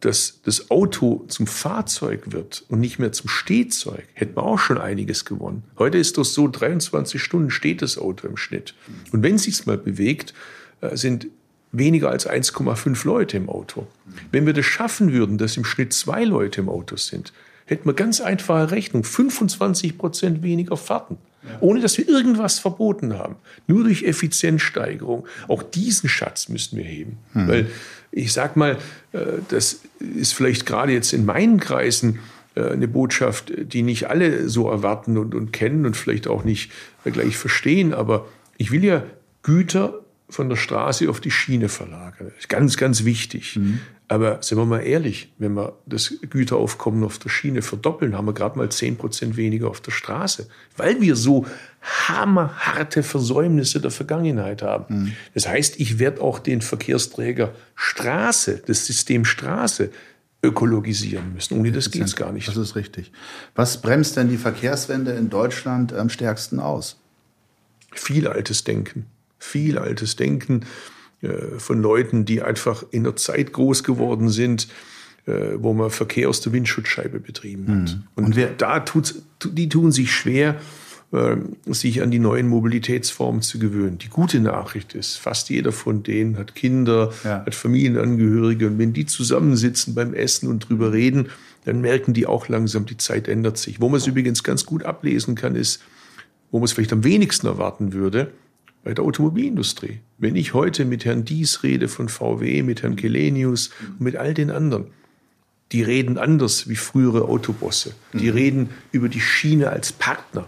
[0.00, 4.78] dass das Auto zum Fahrzeug wird und nicht mehr zum Stehzeug, hätten wir auch schon
[4.78, 5.64] einiges gewonnen.
[5.78, 8.74] Heute ist das so, 23 Stunden steht das Auto im Schnitt.
[9.12, 10.32] Und wenn es sich mal bewegt,
[10.80, 11.28] äh, sind
[11.72, 13.86] weniger als 1,5 Leute im Auto.
[14.30, 17.32] Wenn wir das schaffen würden, dass im Schnitt zwei Leute im Auto sind,
[17.64, 21.16] hätten wir ganz einfache Rechnung, 25 Prozent weniger Fahrten,
[21.60, 23.36] ohne dass wir irgendwas verboten haben.
[23.66, 25.26] Nur durch Effizienzsteigerung.
[25.48, 27.18] Auch diesen Schatz müssten wir heben.
[27.32, 27.48] Hm.
[27.48, 27.70] Weil
[28.10, 28.78] ich sag mal,
[29.12, 32.18] äh, das ist vielleicht gerade jetzt in meinen Kreisen
[32.54, 36.70] äh, eine Botschaft, die nicht alle so erwarten und, und kennen und vielleicht auch nicht
[37.04, 37.94] gleich verstehen.
[37.94, 39.02] Aber ich will ja
[39.42, 40.01] Güter
[40.32, 42.28] von der Straße auf die Schiene verlagern.
[42.28, 43.56] Das ist ganz, ganz wichtig.
[43.56, 43.80] Mhm.
[44.08, 48.34] Aber sind wir mal ehrlich, wenn wir das Güteraufkommen auf der Schiene verdoppeln, haben wir
[48.34, 51.46] gerade mal zehn Prozent weniger auf der Straße, weil wir so
[51.80, 54.94] hammerharte Versäumnisse der Vergangenheit haben.
[54.94, 55.12] Mhm.
[55.34, 59.90] Das heißt, ich werde auch den Verkehrsträger Straße, das System Straße,
[60.42, 61.58] ökologisieren müssen.
[61.58, 62.48] Ohne das geht es gar nicht.
[62.48, 63.12] Das ist richtig.
[63.54, 66.98] Was bremst denn die Verkehrswende in Deutschland am stärksten aus?
[67.92, 69.06] Viel altes Denken
[69.42, 70.64] viel altes Denken
[71.20, 74.68] äh, von Leuten, die einfach in der Zeit groß geworden sind,
[75.26, 77.94] äh, wo man Verkehr aus der Windschutzscheibe betrieben hat.
[77.94, 78.02] Mhm.
[78.14, 80.60] Und, Und wer, da tut's, die tun sich schwer,
[81.12, 83.98] äh, sich an die neuen Mobilitätsformen zu gewöhnen.
[83.98, 87.44] Die gute Nachricht ist, fast jeder von denen hat Kinder, ja.
[87.44, 88.66] hat Familienangehörige.
[88.68, 91.28] Und wenn die zusammensitzen beim Essen und drüber reden,
[91.64, 93.80] dann merken die auch langsam, die Zeit ändert sich.
[93.80, 95.82] Wo man es übrigens ganz gut ablesen kann, ist,
[96.50, 98.32] wo man es vielleicht am wenigsten erwarten würde,
[98.84, 100.00] bei der Automobilindustrie.
[100.18, 104.34] Wenn ich heute mit Herrn Dies rede von VW, mit Herrn Kelenius und mit all
[104.34, 104.86] den anderen,
[105.72, 107.94] die reden anders wie frühere Autobosse.
[108.12, 108.36] Die mhm.
[108.36, 110.46] reden über die Schiene als Partner.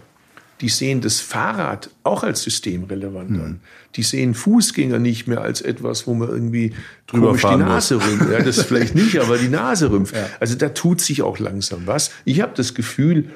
[0.61, 3.41] Die sehen das Fahrrad auch als systemrelevant mhm.
[3.41, 3.59] an.
[3.95, 6.73] Die sehen Fußgänger nicht mehr als etwas, wo man irgendwie
[7.07, 8.31] drüber die Nase rümpft.
[8.31, 10.15] Ja, das vielleicht nicht, aber die Nase rümpft.
[10.15, 10.29] Ja.
[10.39, 12.11] Also da tut sich auch langsam was.
[12.23, 13.31] Ich habe das Gefühl,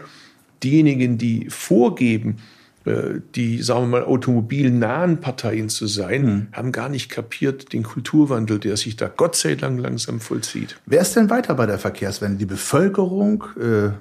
[0.64, 2.38] diejenigen, die vorgeben,
[2.86, 6.48] die, sagen wir mal, automobilnahen Parteien zu sein, mhm.
[6.54, 10.78] haben gar nicht kapiert den Kulturwandel, der sich da Gott sei Dank langsam vollzieht.
[10.86, 12.38] Wer ist denn weiter bei der Verkehrswende?
[12.38, 13.92] Die Bevölkerung, äh,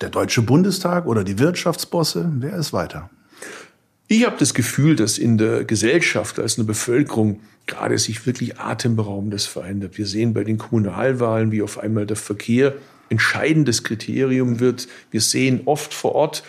[0.00, 2.30] der Deutsche Bundestag oder die Wirtschaftsbosse?
[2.38, 3.10] Wer ist weiter?
[4.08, 9.46] Ich habe das Gefühl, dass in der Gesellschaft, als eine Bevölkerung gerade sich wirklich atemberaubendes
[9.46, 9.98] verändert.
[9.98, 12.74] Wir sehen bei den Kommunalwahlen, wie auf einmal der Verkehr
[13.08, 14.88] entscheidendes Kriterium wird.
[15.10, 16.42] Wir sehen oft vor Ort,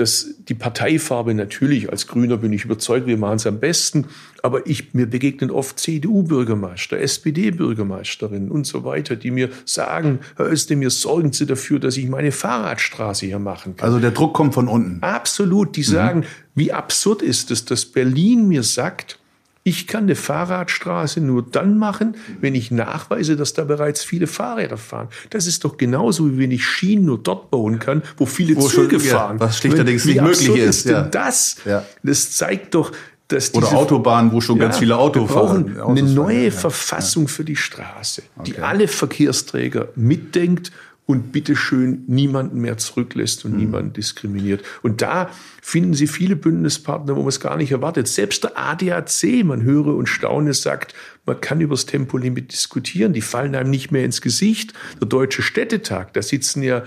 [0.00, 4.06] dass die Parteifarbe natürlich, als Grüner bin ich überzeugt, wir machen es am besten,
[4.42, 10.90] aber ich, mir begegnen oft CDU-Bürgermeister, SPD-Bürgermeisterinnen und so weiter, die mir sagen, Herr Özdemir,
[10.90, 13.86] sorgen Sie dafür, dass ich meine Fahrradstraße hier machen kann.
[13.86, 15.02] Also der Druck kommt von unten.
[15.02, 15.76] Absolut.
[15.76, 15.84] Die mhm.
[15.84, 19.19] sagen, wie absurd ist es, dass Berlin mir sagt,
[19.62, 24.78] ich kann eine Fahrradstraße nur dann machen, wenn ich nachweise, dass da bereits viele Fahrräder
[24.78, 25.08] fahren.
[25.28, 28.66] Das ist doch genauso, wie wenn ich Schienen nur dort bauen kann, wo viele wo
[28.66, 29.38] Züge schon, fahren.
[29.38, 30.86] Ja, was schlichterdings nicht möglich ist.
[30.86, 31.02] Ja.
[31.02, 31.56] denn das?
[31.66, 31.84] Ja.
[32.02, 32.92] Das zeigt doch,
[33.28, 35.80] dass Oder Autobahnen, wo schon ganz viele Auto fahren.
[35.80, 38.62] Eine neue Verfassung für die Straße, die okay.
[38.62, 40.72] alle Verkehrsträger mitdenkt
[41.10, 43.58] und bitteschön niemanden mehr zurücklässt und mhm.
[43.58, 44.62] niemanden diskriminiert.
[44.82, 48.08] Und da finden Sie viele Bündnispartner, wo man es gar nicht erwartet.
[48.08, 50.94] Selbst der ADAC, man höre und staune, sagt,
[51.26, 53.12] man kann über das Tempolimit diskutieren.
[53.12, 54.72] Die fallen einem nicht mehr ins Gesicht.
[55.00, 56.84] Der Deutsche Städtetag, da sitzen ja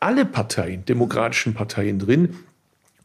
[0.00, 2.36] alle Parteien, demokratischen Parteien drin,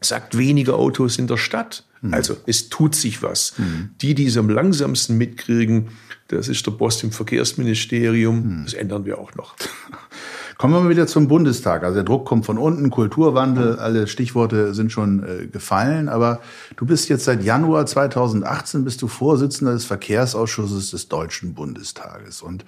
[0.00, 1.84] sagt weniger Autos in der Stadt.
[2.02, 2.14] Mhm.
[2.14, 3.58] Also es tut sich was.
[3.58, 3.90] Mhm.
[4.00, 5.88] Die, die es am langsamsten mitkriegen,
[6.28, 8.60] das ist der Boss im Verkehrsministerium.
[8.60, 8.64] Mhm.
[8.64, 9.56] Das ändern wir auch noch.
[10.64, 11.82] Kommen wir mal wieder zum Bundestag.
[11.82, 16.08] Also der Druck kommt von unten, Kulturwandel, alle Stichworte sind schon äh, gefallen.
[16.08, 16.40] Aber
[16.78, 22.40] du bist jetzt seit Januar 2018 bist du Vorsitzender des Verkehrsausschusses des Deutschen Bundestages.
[22.40, 22.64] Und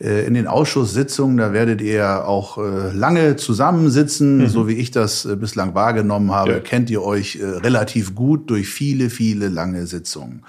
[0.00, 4.48] äh, in den Ausschusssitzungen, da werdet ihr auch äh, lange zusammensitzen, mhm.
[4.48, 6.58] so wie ich das äh, bislang wahrgenommen habe, ja.
[6.58, 10.42] kennt ihr euch äh, relativ gut durch viele, viele lange Sitzungen.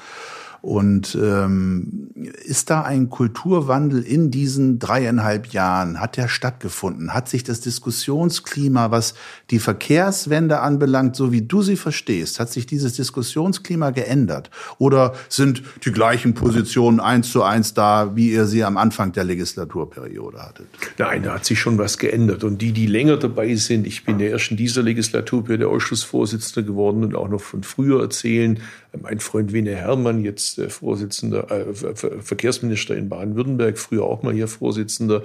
[0.62, 2.10] Und ähm,
[2.46, 6.00] ist da ein Kulturwandel in diesen dreieinhalb Jahren?
[6.00, 7.14] Hat der stattgefunden?
[7.14, 9.14] Hat sich das Diskussionsklima, was
[9.52, 14.50] die Verkehrswende anbelangt, so wie du sie verstehst, hat sich dieses Diskussionsklima geändert?
[14.78, 19.24] Oder sind die gleichen Positionen eins zu eins da, wie ihr sie am Anfang der
[19.24, 20.68] Legislaturperiode hattet?
[20.98, 22.44] Nein, da hat sich schon was geändert.
[22.44, 27.04] Und die, die länger dabei sind, ich bin ja erst in dieser Legislaturperiode Ausschussvorsitzender geworden
[27.04, 28.60] und auch noch von früher erzählen,
[29.02, 34.48] mein Freund Wiener Herrmann, jetzt äh, Vorsitzender, äh, Verkehrsminister in Baden-Württemberg, früher auch mal hier
[34.48, 35.24] Vorsitzender,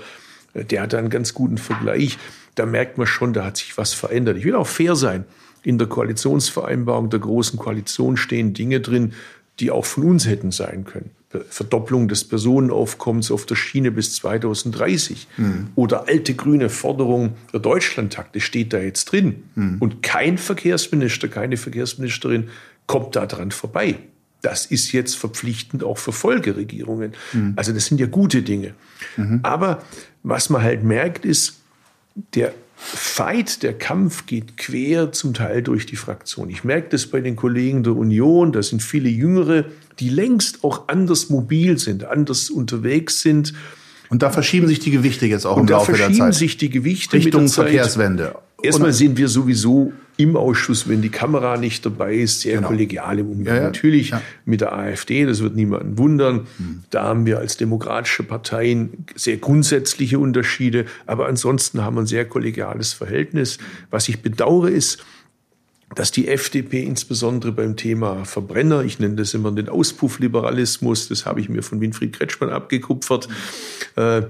[0.55, 2.19] äh, der hat einen ganz guten Vergleich.
[2.55, 4.37] Da merkt man schon, da hat sich was verändert.
[4.37, 5.25] Ich will auch fair sein.
[5.63, 9.13] In der Koalitionsvereinbarung der Großen Koalition stehen Dinge drin,
[9.61, 11.11] die auch von uns hätten sein können.
[11.49, 15.69] Verdopplung des Personenaufkommens auf der Schiene bis 2030 mhm.
[15.75, 19.45] oder alte grüne Forderung der Deutschlandtakte steht da jetzt drin.
[19.55, 19.77] Mhm.
[19.81, 22.49] Und kein Verkehrsminister, keine Verkehrsministerin
[22.87, 23.97] kommt da dran vorbei.
[24.43, 27.13] Das ist jetzt verpflichtend auch für Folgeregierungen.
[27.33, 27.53] Mhm.
[27.57, 28.75] Also das sind ja gute Dinge.
[29.17, 29.41] Mhm.
[29.43, 29.83] Aber
[30.23, 31.61] was man halt merkt, ist,
[32.35, 36.51] der Fight, der Kampf geht quer zum Teil durch die Fraktion.
[36.51, 39.65] Ich merke das bei den Kollegen der Union, da sind viele Jüngere,
[40.01, 43.55] die längst auch anders mobil sind, anders unterwegs sind.
[44.09, 46.11] Und da verschieben sich die Gewichte jetzt auch Und im Laufe der Zeit.
[46.11, 48.35] Da verschieben sich die Gewichte Richtung Verkehrswende.
[48.63, 52.69] Erstmal sind wir sowieso im Ausschuss, wenn die Kamera nicht dabei ist, sehr genau.
[52.69, 53.55] kollegial im Umgang.
[53.55, 53.67] Ja, ja.
[53.67, 54.23] Natürlich ja.
[54.45, 56.47] mit der AfD, das wird niemanden wundern.
[56.59, 56.85] Mhm.
[56.91, 62.27] Da haben wir als demokratische Parteien sehr grundsätzliche Unterschiede, aber ansonsten haben wir ein sehr
[62.27, 63.59] kollegiales Verhältnis.
[63.91, 65.05] Was ich bedauere ist,
[65.95, 71.41] dass die FDP insbesondere beim Thema Verbrenner, ich nenne das immer den Auspuffliberalismus, das habe
[71.41, 73.29] ich mir von Winfried Kretschmann abgekupfert,
[73.97, 74.23] äh,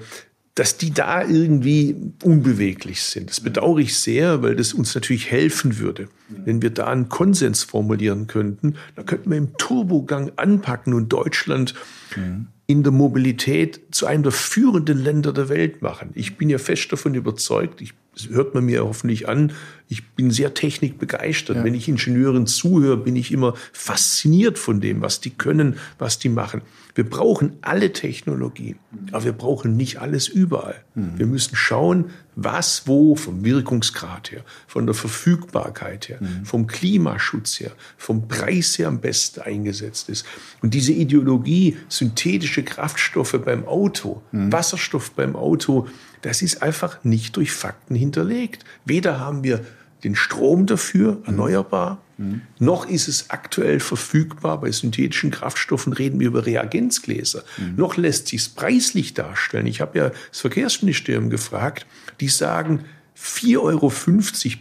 [0.55, 3.31] dass die da irgendwie unbeweglich sind.
[3.31, 7.63] Das bedauere ich sehr, weil das uns natürlich helfen würde, wenn wir da einen Konsens
[7.63, 8.75] formulieren könnten.
[8.95, 11.73] Da könnten wir im Turbogang anpacken und Deutschland
[12.17, 12.49] mhm.
[12.67, 16.11] in der Mobilität zu einem der führenden Länder der Welt machen.
[16.15, 19.53] Ich bin ja fest davon überzeugt, ich, das hört man mir hoffentlich an,
[19.89, 21.57] ich bin sehr technikbegeistert.
[21.57, 21.65] Ja.
[21.65, 26.29] Wenn ich Ingenieuren zuhöre, bin ich immer fasziniert von dem, was die können, was die
[26.29, 26.61] machen.
[26.95, 28.79] Wir brauchen alle Technologien,
[29.13, 30.83] aber wir brauchen nicht alles überall.
[30.95, 31.19] Mhm.
[31.19, 36.45] Wir müssen schauen, was wo vom Wirkungsgrad her, von der Verfügbarkeit her, mhm.
[36.45, 40.27] vom Klimaschutz her, vom Preis her am besten eingesetzt ist.
[40.61, 44.53] Und diese Ideologie, synthetische Kraftstoffe beim Auto, mhm.
[44.53, 45.89] Wasserstoff beim Auto,
[46.21, 48.65] das ist einfach nicht durch Fakten hinterlegt.
[48.85, 49.65] Weder haben wir
[50.05, 52.03] den Strom dafür, erneuerbar.
[52.19, 52.43] Mhm.
[52.59, 54.61] Noch ist es aktuell verfügbar.
[54.61, 57.45] Bei synthetischen Kraftstoffen reden wir über Reagenzgläser.
[57.59, 57.77] Mhm.
[57.77, 59.67] Noch lässt sich es preislich darstellen.
[59.67, 61.87] Ich habe ja das Verkehrsministerium gefragt.
[62.21, 62.85] Die sagen,
[63.17, 63.93] 4,50 Euro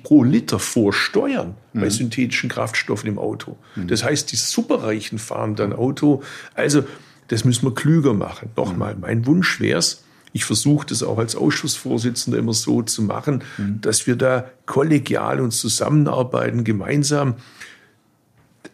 [0.03, 1.81] pro Liter vor Steuern mhm.
[1.81, 3.57] bei synthetischen Kraftstoffen im Auto.
[3.75, 3.87] Mhm.
[3.87, 6.21] Das heißt, die Superreichen fahren dann Auto.
[6.53, 6.83] Also,
[7.29, 8.49] das müssen wir klüger machen.
[8.55, 9.01] Nochmal, mhm.
[9.01, 13.81] mein Wunsch wäre es, ich versuche das auch als Ausschussvorsitzender immer so zu machen, mhm.
[13.81, 17.35] dass wir da kollegial uns zusammenarbeiten, gemeinsam.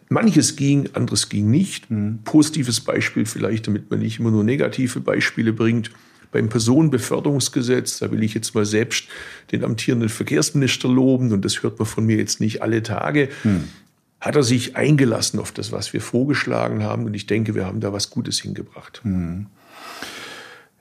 [0.08, 1.90] Manches ging, anderes ging nicht.
[1.90, 2.20] Mhm.
[2.24, 5.90] Positives Beispiel vielleicht, damit man nicht immer nur negative Beispiele bringt.
[6.30, 9.08] Beim Personenbeförderungsgesetz, da will ich jetzt mal selbst
[9.50, 13.30] den amtierenden Verkehrsminister loben, und das hört man von mir jetzt nicht alle Tage.
[13.44, 13.64] Mhm.
[14.20, 17.80] Hat er sich eingelassen auf das, was wir vorgeschlagen haben, und ich denke, wir haben
[17.80, 19.00] da was Gutes hingebracht.
[19.04, 19.46] Mhm.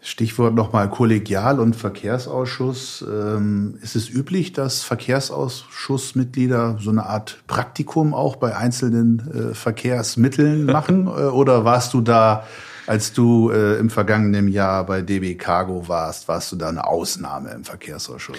[0.08, 3.04] Stichwort nochmal Kollegial- und Verkehrsausschuss.
[3.06, 10.66] Ähm, ist es üblich, dass Verkehrsausschussmitglieder so eine Art Praktikum auch bei einzelnen äh, Verkehrsmitteln
[10.72, 11.08] machen?
[11.08, 12.48] Äh, oder warst du da,
[12.88, 17.52] als du äh, im vergangenen Jahr bei DB Cargo warst, warst du da eine Ausnahme
[17.52, 18.38] im Verkehrsausschuss?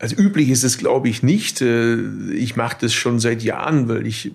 [0.00, 1.60] Also üblich ist es, glaube ich, nicht.
[1.60, 1.96] Äh,
[2.32, 4.30] ich mache das schon seit Jahren, weil ich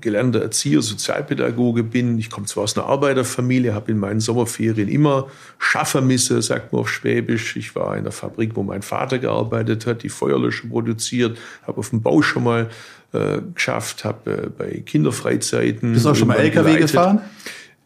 [0.00, 2.18] gelernter Erzieher, Sozialpädagoge bin.
[2.18, 6.90] Ich komme zwar aus einer Arbeiterfamilie, habe in meinen Sommerferien immer Schaffermisse, sagt man auf
[6.90, 7.56] Schwäbisch.
[7.56, 11.90] Ich war in der Fabrik, wo mein Vater gearbeitet hat, die Feuerlöscher produziert, habe auf
[11.90, 12.70] dem Bau schon mal
[13.12, 15.92] äh, geschafft, habe äh, bei Kinderfreizeiten.
[15.92, 17.20] Bist du auch schon mal LKW gefahren?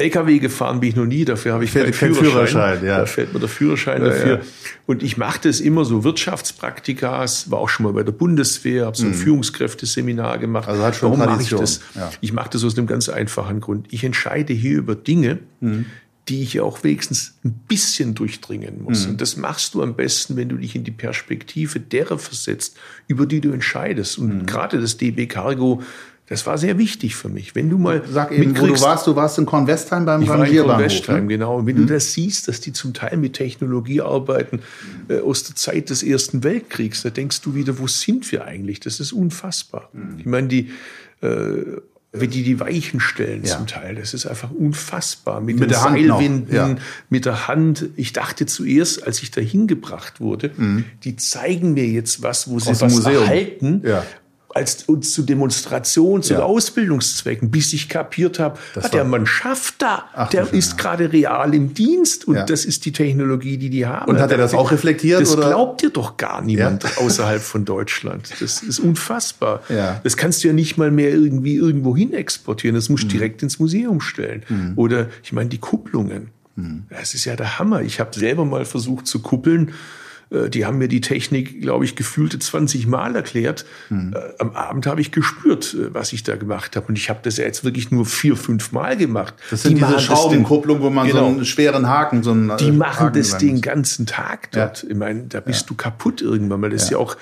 [0.00, 2.14] LKW gefahren bin ich noch nie, dafür habe ich keinen Führerschein.
[2.14, 2.98] Führerschein ja.
[2.98, 4.36] Da fällt mir der Führerschein ja, dafür.
[4.38, 4.40] Ja.
[4.86, 8.96] Und ich mache das immer so Wirtschaftspraktikas, war auch schon mal bei der Bundeswehr, habe
[8.96, 9.14] so ein mhm.
[9.14, 10.68] Führungskräfteseminar gemacht.
[10.68, 11.80] Also hat schon Warum mache ich das?
[11.96, 12.12] Ja.
[12.20, 13.88] Ich mache das aus einem ganz einfachen Grund.
[13.90, 15.86] Ich entscheide hier über Dinge, mhm.
[16.28, 19.04] die ich ja auch wenigstens ein bisschen durchdringen muss.
[19.04, 19.12] Mhm.
[19.12, 22.76] Und das machst du am besten, wenn du dich in die Perspektive derer versetzt,
[23.08, 24.16] über die du entscheidest.
[24.18, 24.46] Und mhm.
[24.46, 25.82] gerade das DB Cargo
[26.28, 27.54] das war sehr wichtig für mich.
[27.54, 30.68] Wenn du mal sag eben, wo du warst, du warst in Kornwestheim beim ich Rangierbahnhof.
[30.68, 31.28] War in Kornwestheim, ne?
[31.28, 31.56] genau.
[31.56, 31.86] Und wenn mhm.
[31.86, 34.60] du das siehst, dass die zum Teil mit Technologie arbeiten
[35.08, 38.80] äh, aus der Zeit des Ersten Weltkriegs, da denkst du wieder, wo sind wir eigentlich?
[38.80, 39.88] Das ist unfassbar.
[39.94, 40.18] Mhm.
[40.18, 40.70] Ich meine, die
[41.22, 41.80] äh,
[42.12, 43.56] wie die die Weichen stellen ja.
[43.56, 43.94] zum Teil.
[43.94, 45.40] Das ist einfach unfassbar.
[45.40, 46.76] Mit, mit den Seilwinden, ja.
[47.10, 47.86] mit der Hand.
[47.96, 50.84] Ich dachte zuerst, als ich da hingebracht wurde, mhm.
[51.04, 53.22] die zeigen mir jetzt was, wo sie Aus was Museum.
[53.22, 53.82] erhalten.
[53.84, 54.04] Ja
[54.58, 56.36] als uns zu Demonstrations- ja.
[56.36, 60.76] oder Ausbildungszwecken, bis ich kapiert habe, ah, der Mann schafft da, Ach, der ist ja.
[60.76, 62.44] gerade real im Dienst und ja.
[62.44, 64.10] das ist die Technologie, die die haben.
[64.10, 65.20] Und hat er das auch reflektiert?
[65.20, 65.48] Das oder?
[65.48, 68.30] glaubt dir doch gar niemand außerhalb von Deutschland.
[68.40, 69.62] Das ist unfassbar.
[70.02, 72.74] Das kannst du ja nicht mal mehr irgendwie irgendwo hin exportieren.
[72.74, 73.12] Das musst du mhm.
[73.12, 74.42] direkt ins Museum stellen.
[74.48, 74.72] Mhm.
[74.76, 76.28] Oder ich meine die Kupplungen.
[76.56, 76.84] Mhm.
[76.90, 77.82] Das ist ja der Hammer.
[77.82, 79.72] Ich habe selber mal versucht zu kuppeln
[80.30, 83.64] die haben mir die Technik, glaube ich, gefühlte 20 Mal erklärt.
[83.88, 84.14] Hm.
[84.14, 86.86] Äh, am Abend habe ich gespürt, äh, was ich da gemacht habe.
[86.88, 89.34] Und ich habe das ja jetzt wirklich nur vier, fünf Mal gemacht.
[89.50, 92.72] Das sind die diese Schraubenkupplung, wo man genau, so einen schweren Haken, so einen Die
[92.72, 94.82] machen Haken das den ganzen Tag dort.
[94.82, 94.90] Ja.
[94.90, 95.66] Ich meine, da bist ja.
[95.68, 96.84] du kaputt irgendwann, weil das ja.
[96.84, 97.16] ist ja auch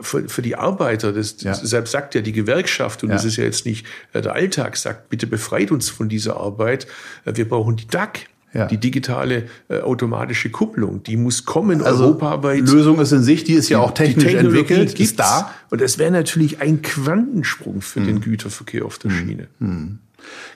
[0.00, 1.54] für, für die Arbeiter, das, ja.
[1.54, 3.16] selbst sagt ja die Gewerkschaft, und ja.
[3.16, 6.86] das ist ja jetzt nicht der Alltag, sagt, bitte befreit uns von dieser Arbeit.
[7.24, 8.28] Wir brauchen die DAC.
[8.54, 8.66] Ja.
[8.66, 12.60] Die digitale äh, automatische Kupplung, die muss kommen also europaweit.
[12.60, 15.52] Lösung ist in sich, die ist ja auch technisch entwickelt, ist da.
[15.70, 18.06] Und das wäre natürlich ein Quantensprung für hm.
[18.06, 19.18] den Güterverkehr auf der hm.
[19.18, 19.46] Schiene.
[19.58, 19.98] Hm.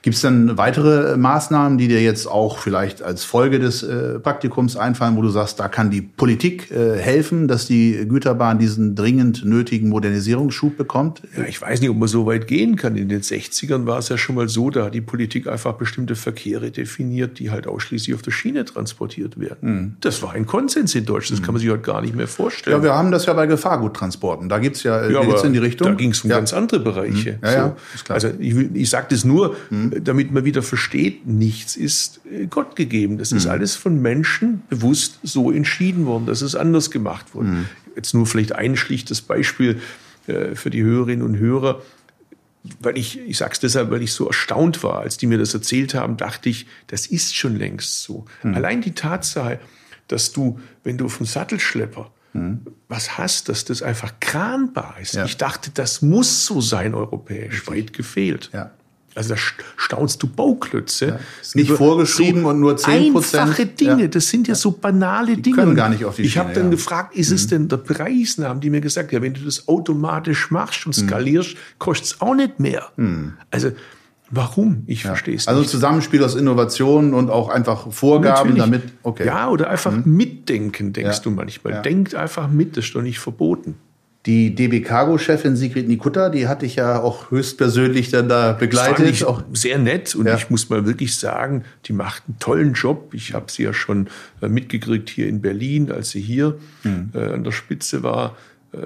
[0.03, 4.77] Gibt es denn weitere Maßnahmen, die dir jetzt auch vielleicht als Folge des äh, Praktikums
[4.77, 9.45] einfallen, wo du sagst, da kann die Politik äh, helfen, dass die Güterbahn diesen dringend
[9.45, 11.23] nötigen Modernisierungsschub bekommt?
[11.37, 12.97] Ja, ich weiß nicht, ob man so weit gehen kann.
[12.97, 16.15] In den 60ern war es ja schon mal so, da hat die Politik einfach bestimmte
[16.15, 19.75] Verkehre definiert, die halt ausschließlich auf der Schiene transportiert werden.
[19.75, 19.97] Mhm.
[20.01, 22.77] Das war ein Konsens in Deutschland, das kann man sich heute gar nicht mehr vorstellen.
[22.77, 24.49] Ja, wir haben das ja bei Gefahrguttransporten.
[24.49, 25.89] Da gibt's ja, ja geht's in die Richtung.
[25.89, 26.37] Da ging es um ja.
[26.37, 27.33] ganz andere Bereiche.
[27.33, 27.39] Mhm.
[27.43, 27.57] Ja, so.
[27.57, 28.15] ja, ist klar.
[28.15, 32.77] Also ich, ich sage das nur, mhm damit man wieder versteht, nichts ist äh, Gott
[32.77, 33.19] gegeben.
[33.19, 33.51] Das ist mhm.
[33.51, 37.49] alles von Menschen bewusst so entschieden worden, dass es anders gemacht wurde.
[37.49, 37.65] Mhm.
[37.95, 39.81] Jetzt nur vielleicht ein schlichtes Beispiel
[40.27, 41.83] äh, für die Hörerinnen und Hörer.
[42.81, 45.55] Weil ich, ich sage es deshalb, weil ich so erstaunt war, als die mir das
[45.55, 48.25] erzählt haben, dachte ich, das ist schon längst so.
[48.43, 48.55] Mhm.
[48.55, 49.61] Allein die Tatsache,
[50.09, 52.61] dass du, wenn du vom Sattelschlepper mhm.
[52.89, 55.15] was hast, dass das einfach kranbar ist.
[55.15, 55.25] Ja.
[55.25, 58.51] Ich dachte, das muss so sein europäisch, weit gefehlt.
[58.53, 58.73] Ja.
[59.17, 59.41] Also da
[59.77, 61.07] staunst du Bauklötze.
[61.07, 61.19] Ja,
[61.55, 63.43] nicht vorgeschrieben so und nur 10 Prozent.
[63.43, 64.09] Einfache Dinge, ja.
[64.09, 65.57] das sind ja so banale die Dinge.
[65.57, 67.37] können gar nicht auf die Ich habe dann gefragt, ist mhm.
[67.37, 68.37] es denn der Preis?
[68.37, 71.09] Da haben die mir gesagt, ja, wenn du das automatisch machst und mhm.
[71.09, 71.79] skalierst, mhm.
[71.79, 72.87] kostet es auch nicht mehr.
[72.97, 73.35] Mhm.
[73.51, 73.73] Also
[74.29, 74.83] Warum?
[74.87, 75.11] Ich ja.
[75.11, 75.69] verstehe es also nicht.
[75.69, 78.59] Also Zusammenspiel aus Innovationen und auch einfach Vorgaben Natürlich.
[78.59, 78.83] damit.
[79.03, 79.27] Okay.
[79.27, 80.17] Ja, oder einfach mhm.
[80.17, 81.23] mitdenken, denkst ja.
[81.23, 81.75] du manchmal.
[81.75, 81.83] Ja.
[81.83, 83.77] Denkt einfach mit, das ist doch nicht verboten.
[84.27, 88.97] Die DB Cargo-Chefin Sigrid Nikutta, die hatte ich ja auch höchstpersönlich dann da begleitet.
[88.97, 90.35] Fand ich auch sehr nett und ja.
[90.35, 93.15] ich muss mal wirklich sagen, die macht einen tollen Job.
[93.15, 94.09] Ich habe sie ja schon
[94.43, 97.11] äh, mitgekriegt hier in Berlin, als sie hier mhm.
[97.15, 98.37] äh, an der Spitze war.
[98.73, 98.79] Äh,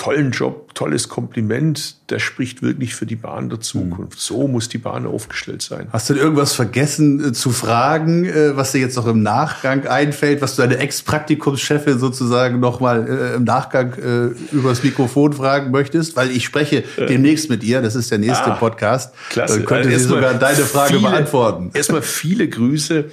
[0.00, 1.96] tollen Job, tolles Kompliment.
[2.08, 4.14] Der spricht wirklich für die Bahn der Zukunft.
[4.14, 4.16] Mhm.
[4.16, 5.88] So muss die Bahn aufgestellt sein.
[5.92, 10.40] Hast du irgendwas vergessen äh, zu fragen, äh, was dir jetzt noch im Nachgang einfällt,
[10.40, 16.16] was du deine Ex-Praktikumschefin sozusagen noch mal äh, im Nachgang äh, übers Mikrofon fragen möchtest?
[16.16, 17.04] Weil ich spreche äh.
[17.06, 17.82] demnächst mit ihr.
[17.82, 19.12] Das ist der nächste ah, Podcast.
[19.28, 19.60] Klasse.
[19.60, 21.72] Äh, könnte sie sogar deine Frage viele, beantworten.
[21.74, 23.10] Erstmal viele Grüße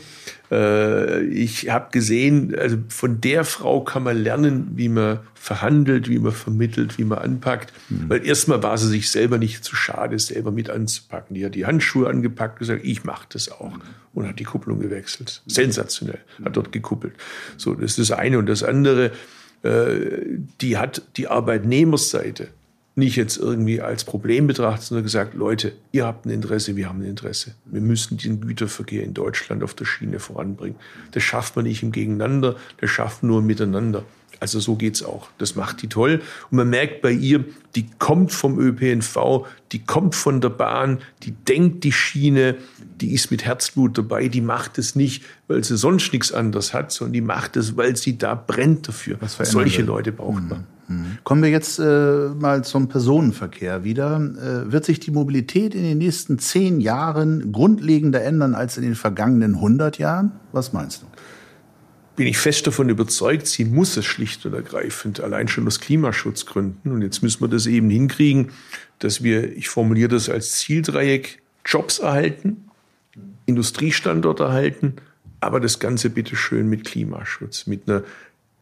[0.51, 6.19] äh, ich habe gesehen, also von der Frau kann man lernen, wie man verhandelt, wie
[6.19, 7.73] man vermittelt, wie man anpackt.
[7.89, 8.09] Mhm.
[8.09, 11.35] Weil erstmal war sie sich selber nicht zu schade, selber mit anzupacken.
[11.35, 13.71] Die hat die Handschuhe angepackt und gesagt, ich mache das auch.
[13.71, 13.81] Mhm.
[14.13, 15.41] Und hat die Kupplung gewechselt.
[15.45, 16.19] Sensationell.
[16.43, 17.13] Hat dort gekuppelt.
[17.57, 18.39] So, das ist das eine.
[18.39, 19.11] Und das andere,
[19.63, 22.49] äh, die hat die Arbeitnehmerseite
[22.97, 27.01] nicht jetzt irgendwie als Problem betrachtet, sondern gesagt, Leute, ihr habt ein Interesse, wir haben
[27.01, 27.53] ein Interesse.
[27.65, 30.77] Wir müssen den Güterverkehr in Deutschland auf der Schiene voranbringen.
[31.11, 34.03] Das schafft man nicht im Gegeneinander, das schafft man nur miteinander.
[34.39, 35.29] Also so geht's auch.
[35.37, 36.21] Das macht die toll.
[36.51, 37.45] Und man merkt bei ihr,
[37.75, 42.55] die kommt vom ÖPNV, die kommt von der Bahn, die denkt die Schiene,
[42.99, 46.91] die ist mit Herzblut dabei, die macht es nicht, weil sie sonst nichts anderes hat,
[46.91, 49.17] sondern die macht es, weil sie da brennt dafür.
[49.43, 50.65] Solche Leute braucht man.
[51.23, 54.15] Kommen wir jetzt äh, mal zum Personenverkehr wieder.
[54.17, 58.95] Äh, wird sich die Mobilität in den nächsten zehn Jahren grundlegender ändern als in den
[58.95, 60.31] vergangenen 100 Jahren?
[60.53, 61.07] Was meinst du?
[62.17, 66.91] bin ich fest davon überzeugt, sie muss es schlicht und ergreifend, allein schon aus Klimaschutzgründen.
[66.91, 68.51] Und jetzt müssen wir das eben hinkriegen,
[68.97, 72.71] dass wir, ich formuliere das als Zieldreieck, Jobs erhalten,
[73.45, 74.95] Industriestandort erhalten,
[75.41, 78.03] aber das Ganze bitte schön mit Klimaschutz, mit einer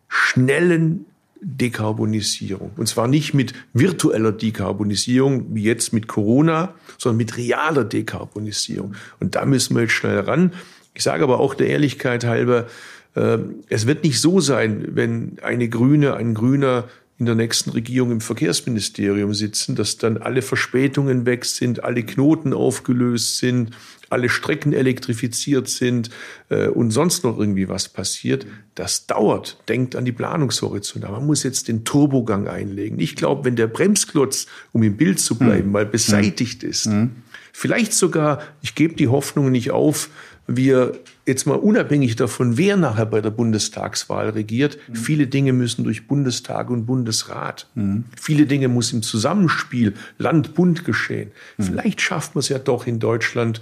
[0.10, 1.06] schnellen
[1.42, 2.72] Dekarbonisierung.
[2.78, 8.96] Und zwar nicht mit virtueller Dekarbonisierung, wie jetzt mit Corona, sondern mit realer Dekarbonisierung.
[9.20, 10.54] Und da müssen wir jetzt schnell ran.
[10.94, 12.68] Ich sage aber auch der Ehrlichkeit halber,
[13.16, 16.86] ähm, es wird nicht so sein, wenn eine Grüne, ein Grüner
[17.18, 22.54] in der nächsten Regierung im Verkehrsministerium sitzen, dass dann alle Verspätungen weg sind, alle Knoten
[22.54, 23.72] aufgelöst sind,
[24.10, 26.10] alle Strecken elektrifiziert sind
[26.50, 28.46] äh, und sonst noch irgendwie was passiert.
[28.76, 29.58] Das dauert.
[29.70, 31.08] Denkt an die Planungshorizonte.
[31.08, 33.00] Man muss jetzt den Turbogang einlegen.
[33.00, 35.72] Ich glaube, wenn der Bremsklotz, um im Bild zu bleiben, hm.
[35.72, 36.70] mal beseitigt hm.
[36.70, 37.12] ist, hm.
[37.54, 40.10] vielleicht sogar, ich gebe die Hoffnung nicht auf,
[40.48, 44.96] wir jetzt mal unabhängig davon, wer nachher bei der Bundestagswahl regiert, mhm.
[44.96, 47.68] viele Dinge müssen durch Bundestag und Bundesrat.
[47.76, 48.06] Mhm.
[48.16, 51.32] Viele Dinge muss im Zusammenspiel Land-Bund geschehen.
[51.58, 51.64] Mhm.
[51.64, 53.62] Vielleicht schafft man es ja doch in Deutschland,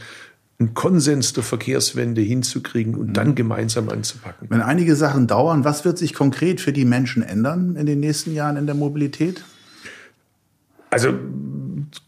[0.59, 4.47] einen Konsens der Verkehrswende hinzukriegen und dann gemeinsam anzupacken.
[4.49, 8.33] Wenn einige Sachen dauern, was wird sich konkret für die Menschen ändern in den nächsten
[8.33, 9.43] Jahren in der Mobilität?
[10.89, 11.15] Also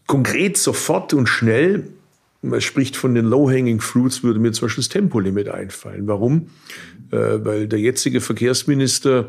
[0.06, 1.88] konkret, sofort und schnell
[2.48, 6.06] man spricht von den Low-Hanging Fruits, würde mir zum Beispiel das Tempolimit einfallen.
[6.06, 6.48] Warum?
[7.10, 9.28] Äh, weil der jetzige Verkehrsminister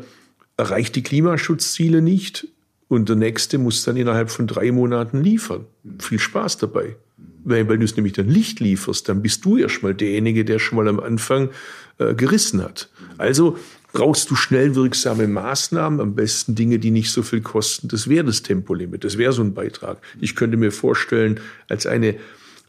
[0.56, 2.48] erreicht die Klimaschutzziele nicht
[2.88, 5.66] und der nächste muss dann innerhalb von drei Monaten liefern.
[5.98, 6.96] Viel Spaß dabei.
[7.44, 10.76] Weil, weil du es nämlich dann Licht lieferst, dann bist du erstmal derjenige, der schon
[10.76, 11.50] mal am Anfang
[11.98, 12.90] äh, gerissen hat.
[13.16, 13.56] Also
[13.92, 17.88] brauchst du schnell wirksame Maßnahmen, am besten Dinge, die nicht so viel kosten.
[17.88, 19.98] Das wäre das Tempolimit, das wäre so ein Beitrag.
[20.20, 22.16] Ich könnte mir vorstellen, als eine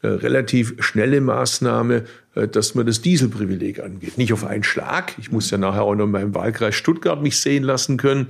[0.08, 4.18] relativ schnelle Maßnahme, äh, dass man das Dieselprivileg angeht.
[4.18, 5.14] Nicht auf einen Schlag.
[5.18, 8.28] Ich muss ja nachher auch noch in meinem Wahlkreis Stuttgart mich sehen lassen können.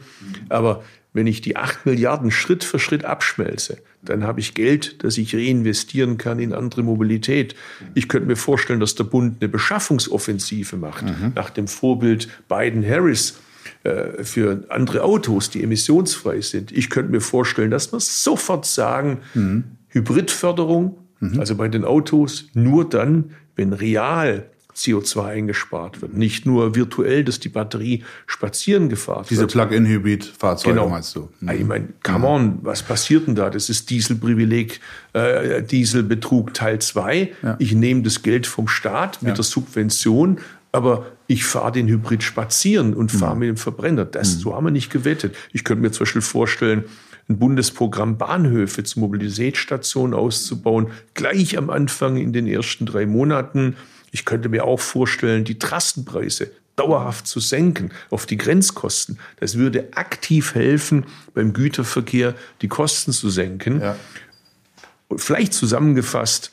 [0.49, 5.17] Aber wenn ich die acht Milliarden Schritt für Schritt abschmelze, dann habe ich Geld, das
[5.17, 7.55] ich reinvestieren kann in andere Mobilität.
[7.95, 11.33] Ich könnte mir vorstellen, dass der Bund eine Beschaffungsoffensive macht, mhm.
[11.35, 13.39] nach dem Vorbild Biden-Harris
[13.83, 16.71] äh, für andere Autos, die emissionsfrei sind.
[16.71, 19.63] Ich könnte mir vorstellen, dass wir sofort sagen, mhm.
[19.89, 21.39] Hybridförderung, Mhm.
[21.39, 24.49] Also bei den Autos nur dann, wenn real
[24.79, 26.13] CO2 eingespart wird.
[26.13, 29.51] Nicht nur virtuell, dass die Batterie spazieren gefahren Diese wird.
[29.53, 30.89] Diese Plug-in-Hybrid-Fahrzeuge genau.
[30.89, 31.29] meinst du?
[31.41, 31.49] Mhm.
[31.49, 33.49] Ich meine, come on, was passiert denn da?
[33.49, 34.79] Das ist Dieselprivileg,
[35.13, 37.31] äh, Dieselbetrug Teil 2.
[37.43, 37.55] Ja.
[37.59, 39.35] Ich nehme das Geld vom Staat mit ja.
[39.35, 40.39] der Subvention,
[40.71, 43.39] aber ich fahre den Hybrid spazieren und fahre mhm.
[43.39, 44.05] mit dem Verbrenner.
[44.05, 44.39] Das, mhm.
[44.39, 45.35] So haben wir nicht gewettet.
[45.51, 46.85] Ich könnte mir zum Beispiel vorstellen,
[47.29, 53.75] ein Bundesprogramm Bahnhöfe zu Mobilitätsstationen auszubauen, gleich am Anfang in den ersten drei Monaten.
[54.11, 59.19] Ich könnte mir auch vorstellen, die Trassenpreise dauerhaft zu senken auf die Grenzkosten.
[59.39, 63.81] Das würde aktiv helfen, beim Güterverkehr die Kosten zu senken.
[63.81, 63.95] Ja.
[65.07, 66.51] Und vielleicht zusammengefasst,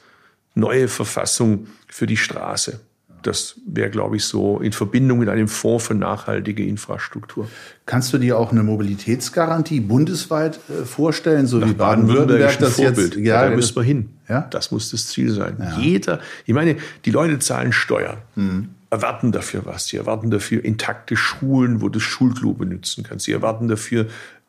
[0.55, 2.81] neue Verfassung für die Straße.
[3.23, 7.49] Das wäre, glaube ich, so in Verbindung mit einem Fonds für nachhaltige Infrastruktur.
[7.85, 13.15] Kannst du dir auch eine Mobilitätsgarantie bundesweit äh, vorstellen, so Nach wie Baden-Württemberg das Vorbild.
[13.15, 13.27] jetzt?
[13.27, 14.11] Ja, ja da müssen wir hin.
[14.29, 14.43] Ja?
[14.51, 15.57] Das muss das Ziel sein.
[15.59, 15.79] Ja.
[15.79, 18.19] Jeder, ich meine, die Leute zahlen Steuern.
[18.35, 19.87] Mhm erwarten dafür was.
[19.87, 23.27] Sie erwarten dafür intakte Schulen, wo du das Schulklo benutzen kannst.
[23.27, 24.07] Sie erwarten dafür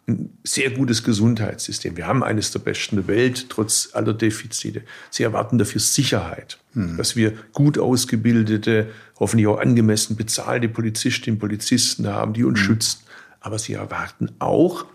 [0.08, 1.98] ein sehr gutes Gesundheitssystem.
[1.98, 4.84] Wir haben eines der besten der Welt, trotz aller Defizite.
[5.10, 6.96] Sie erwarten dafür Sicherheit, hm.
[6.98, 8.88] dass wir gut ausgebildete,
[9.20, 12.66] hoffentlich auch angemessen bezahlte Polizistinnen und Polizisten haben, die uns hm.
[12.66, 13.00] schützen.
[13.42, 14.86] Aber sie erwarten auch,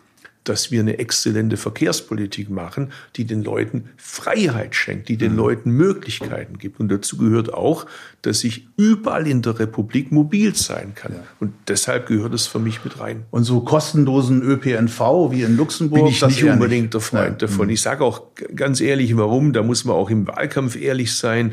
[0.44, 5.38] dass wir eine exzellente Verkehrspolitik machen, die den Leuten Freiheit schenkt, die den mhm.
[5.38, 6.80] Leuten Möglichkeiten gibt.
[6.80, 7.86] Und dazu gehört auch,
[8.22, 11.12] dass ich überall in der Republik mobil sein kann.
[11.12, 11.22] Ja.
[11.40, 13.24] Und deshalb gehört es für mich mit rein.
[13.30, 16.00] Und so kostenlosen ÖPNV wie in Luxemburg?
[16.00, 16.94] Bin ich nicht unbedingt nicht.
[16.94, 17.46] der Freund ja.
[17.48, 17.66] davon.
[17.66, 17.72] Mhm.
[17.72, 18.22] Ich sage auch
[18.54, 19.52] ganz ehrlich, warum.
[19.52, 21.52] Da muss man auch im Wahlkampf ehrlich sein.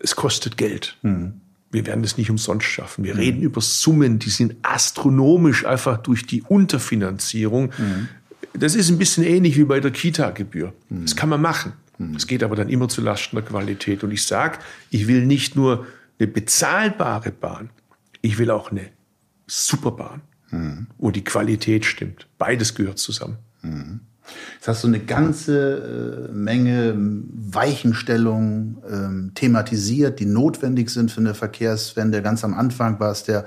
[0.00, 0.96] Es kostet Geld.
[1.02, 1.40] Mhm
[1.74, 3.04] wir werden das nicht umsonst schaffen.
[3.04, 3.20] Wir mhm.
[3.20, 7.72] reden über Summen, die sind astronomisch einfach durch die Unterfinanzierung.
[7.76, 8.08] Mhm.
[8.54, 10.72] Das ist ein bisschen ähnlich wie bei der Kita-Gebühr.
[10.88, 11.02] Mhm.
[11.02, 11.72] Das kann man machen.
[11.98, 12.14] Mhm.
[12.14, 14.04] Das geht aber dann immer zu Lasten der Qualität.
[14.04, 14.58] Und ich sage,
[14.90, 15.86] ich will nicht nur
[16.18, 17.70] eine bezahlbare Bahn,
[18.22, 18.88] ich will auch eine
[19.46, 20.86] Superbahn, mhm.
[20.96, 22.28] wo die Qualität stimmt.
[22.38, 23.36] Beides gehört zusammen.
[24.54, 31.34] Jetzt hast du eine ganze äh, Menge Weichenstellungen ähm, thematisiert, die notwendig sind für eine
[31.34, 32.22] Verkehrswende.
[32.22, 33.44] Ganz am Anfang war es der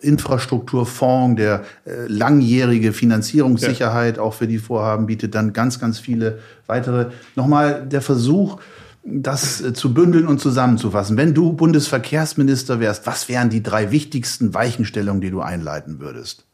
[0.00, 4.22] Infrastrukturfonds, der äh, langjährige Finanzierungssicherheit ja.
[4.22, 7.10] auch für die Vorhaben bietet, dann ganz, ganz viele weitere.
[7.34, 8.60] Nochmal der Versuch,
[9.02, 11.16] das äh, zu bündeln und zusammenzufassen.
[11.16, 16.46] Wenn du Bundesverkehrsminister wärst, was wären die drei wichtigsten Weichenstellungen, die du einleiten würdest?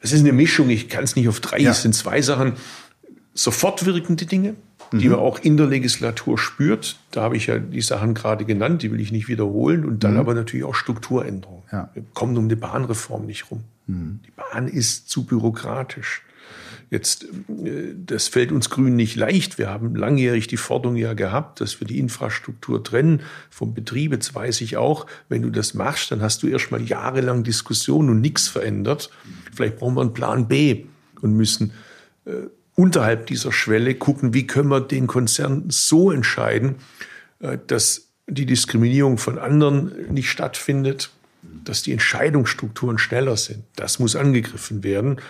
[0.00, 1.70] Es ist eine Mischung, ich kann es nicht auf drei, ja.
[1.70, 2.54] es sind zwei Sachen.
[3.34, 4.54] Sofort wirkende Dinge,
[4.92, 5.12] die mhm.
[5.12, 6.98] man auch in der Legislatur spürt.
[7.10, 9.84] Da habe ich ja die Sachen gerade genannt, die will ich nicht wiederholen.
[9.84, 10.20] Und dann mhm.
[10.20, 11.62] aber natürlich auch Strukturänderungen.
[11.70, 11.90] Ja.
[11.94, 13.64] Wir kommen um eine Bahnreform nicht rum.
[13.86, 14.20] Mhm.
[14.26, 16.22] Die Bahn ist zu bürokratisch.
[16.90, 19.58] Jetzt, äh, das fällt uns Grünen nicht leicht.
[19.58, 24.12] Wir haben langjährig die Forderung ja gehabt, dass wir die Infrastruktur trennen vom Betrieb.
[24.12, 28.20] Jetzt weiß ich auch, wenn du das machst, dann hast du erstmal jahrelang Diskussion und
[28.20, 29.10] nichts verändert.
[29.54, 30.84] Vielleicht brauchen wir einen Plan B
[31.20, 31.72] und müssen
[32.24, 36.76] äh, unterhalb dieser Schwelle gucken, wie können wir den Konzern so entscheiden,
[37.40, 41.10] äh, dass die Diskriminierung von anderen nicht stattfindet,
[41.64, 43.64] dass die Entscheidungsstrukturen schneller sind.
[43.76, 45.20] Das muss angegriffen werden.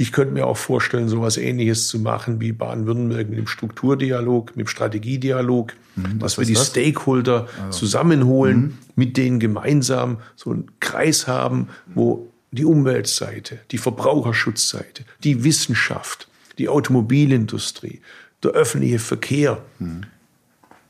[0.00, 4.56] Ich könnte mir auch vorstellen, so etwas Ähnliches zu machen wie Baden-Württemberg mit dem Strukturdialog,
[4.56, 6.68] mit dem Strategiedialog, mhm, dass wir die das?
[6.68, 7.80] Stakeholder also.
[7.80, 8.78] zusammenholen, mhm.
[8.94, 16.28] mit denen gemeinsam so einen Kreis haben, wo die Umweltseite, die Verbraucherschutzseite, die Wissenschaft,
[16.58, 18.00] die Automobilindustrie,
[18.44, 20.02] der öffentliche Verkehr, mhm.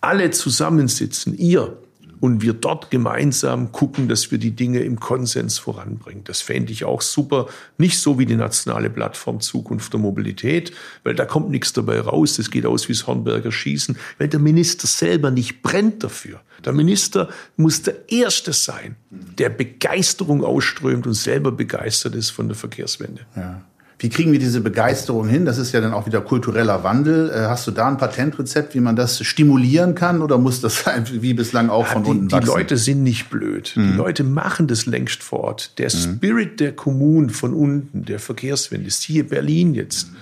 [0.02, 1.78] alle zusammensitzen, ihr,
[2.20, 6.24] und wir dort gemeinsam gucken, dass wir die Dinge im Konsens voranbringen.
[6.24, 7.46] Das fände ich auch super.
[7.76, 10.72] Nicht so wie die nationale Plattform Zukunft der Mobilität,
[11.04, 12.36] weil da kommt nichts dabei raus.
[12.36, 16.40] Das geht aus wie das Hornberger Schießen, weil der Minister selber nicht brennt dafür.
[16.64, 22.56] Der Minister muss der Erste sein, der Begeisterung ausströmt und selber begeistert ist von der
[22.56, 23.26] Verkehrswende.
[23.36, 23.62] Ja.
[24.00, 25.44] Wie kriegen wir diese Begeisterung hin?
[25.44, 27.30] Das ist ja dann auch wieder kultureller Wandel.
[27.30, 31.34] Äh, hast du da ein Patentrezept, wie man das stimulieren kann oder muss das wie
[31.34, 32.44] bislang auch von ja, die, unten wachsen?
[32.44, 33.72] Die Leute sind nicht blöd.
[33.74, 33.92] Mhm.
[33.92, 35.78] Die Leute machen das längst vor Ort.
[35.78, 36.16] Der mhm.
[36.16, 40.08] Spirit der Kommunen von unten, der Verkehrswende, ist hier Berlin jetzt.
[40.10, 40.16] Mhm.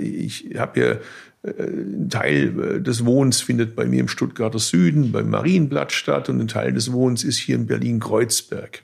[0.00, 0.96] Ich habe ja
[1.44, 6.40] ein Teil äh, des Wohnens findet bei mir im Stuttgarter Süden, beim Marienblatt statt und
[6.40, 8.82] ein Teil des Wohnens ist hier in Berlin-Kreuzberg.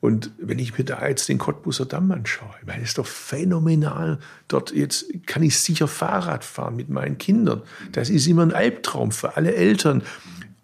[0.00, 3.06] Und wenn ich mir da jetzt den Cottbuser Damm anschaue, ich meine, das ist doch
[3.06, 4.18] phänomenal.
[4.48, 7.62] Dort jetzt kann ich sicher Fahrrad fahren mit meinen Kindern.
[7.92, 10.02] Das ist immer ein Albtraum für alle Eltern.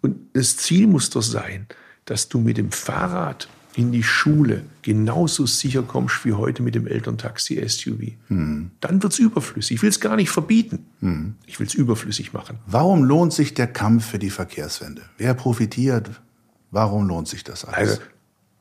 [0.01, 1.67] Und das Ziel muss doch sein,
[2.03, 3.47] dass du mit dem Fahrrad
[3.79, 8.11] in die Schule genauso sicher kommst wie heute mit dem Elterntaxi SUV.
[8.27, 8.71] Hm.
[8.81, 9.75] Dann es überflüssig.
[9.75, 10.85] Ich will es gar nicht verbieten.
[10.99, 11.35] Hm.
[11.45, 12.59] Ich will es überflüssig machen.
[12.67, 15.03] Warum lohnt sich der Kampf für die Verkehrswende?
[15.17, 16.09] Wer profitiert?
[16.71, 17.91] Warum lohnt sich das alles?
[17.91, 18.01] Also,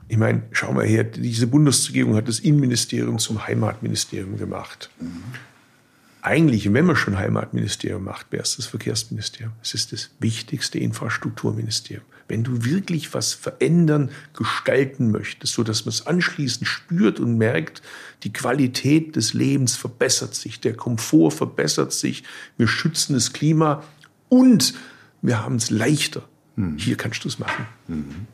[0.07, 4.89] ich meine, schau mal her, diese Bundesregierung hat das Innenministerium zum Heimatministerium gemacht.
[5.01, 5.25] Mhm.
[6.23, 9.53] Eigentlich, wenn man schon Heimatministerium macht, wäre es das Verkehrsministerium.
[9.64, 15.91] Es ist das wichtigste Infrastrukturministerium wenn du wirklich was verändern, gestalten möchtest, so dass man
[15.91, 17.83] es anschließend spürt und merkt,
[18.22, 22.24] die Qualität des Lebens verbessert sich, der Komfort verbessert sich,
[22.57, 23.83] wir schützen das Klima
[24.29, 24.74] und
[25.22, 26.22] wir haben es leichter.
[26.57, 26.76] Mhm.
[26.76, 27.66] Hier kannst du es machen.
[27.89, 28.26] Mhm.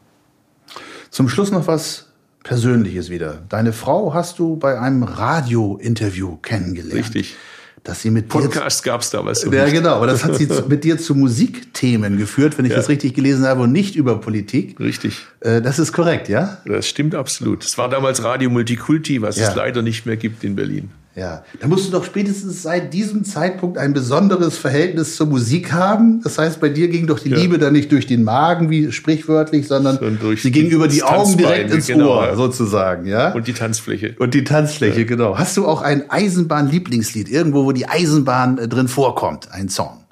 [1.11, 2.11] Zum Schluss noch was
[2.42, 3.42] Persönliches wieder.
[3.49, 6.95] Deine Frau hast du bei einem Radiointerview kennengelernt.
[6.95, 7.36] Richtig
[7.85, 9.74] dass sie mit Podcast gab es damals so Ja, nicht.
[9.74, 9.97] genau.
[9.97, 12.78] Aber das hat sie mit dir zu Musikthemen geführt, wenn ich ja.
[12.78, 14.80] das richtig gelesen habe, und nicht über Politik.
[14.80, 15.26] Richtig.
[15.41, 16.59] Äh, das ist korrekt, ja?
[16.64, 17.62] Das stimmt absolut.
[17.62, 19.51] Es war damals Radio Multikulti, was ja.
[19.51, 20.91] es leider nicht mehr gibt in Berlin.
[21.16, 26.20] Ja, da musst du doch spätestens seit diesem Zeitpunkt ein besonderes Verhältnis zur Musik haben.
[26.24, 27.36] Das heißt, bei dir ging doch die ja.
[27.36, 31.72] Liebe dann nicht durch den Magen, wie sprichwörtlich, sondern sie ging über die Augen direkt
[31.72, 32.18] ins genau.
[32.18, 33.32] Ohr, sozusagen, ja.
[33.32, 34.16] Und die Tanzfläche.
[34.18, 35.06] Und die Tanzfläche, ja.
[35.06, 35.38] genau.
[35.38, 40.04] Hast du auch ein Eisenbahn-Lieblingslied, irgendwo, wo die Eisenbahn äh, drin vorkommt, ein Song?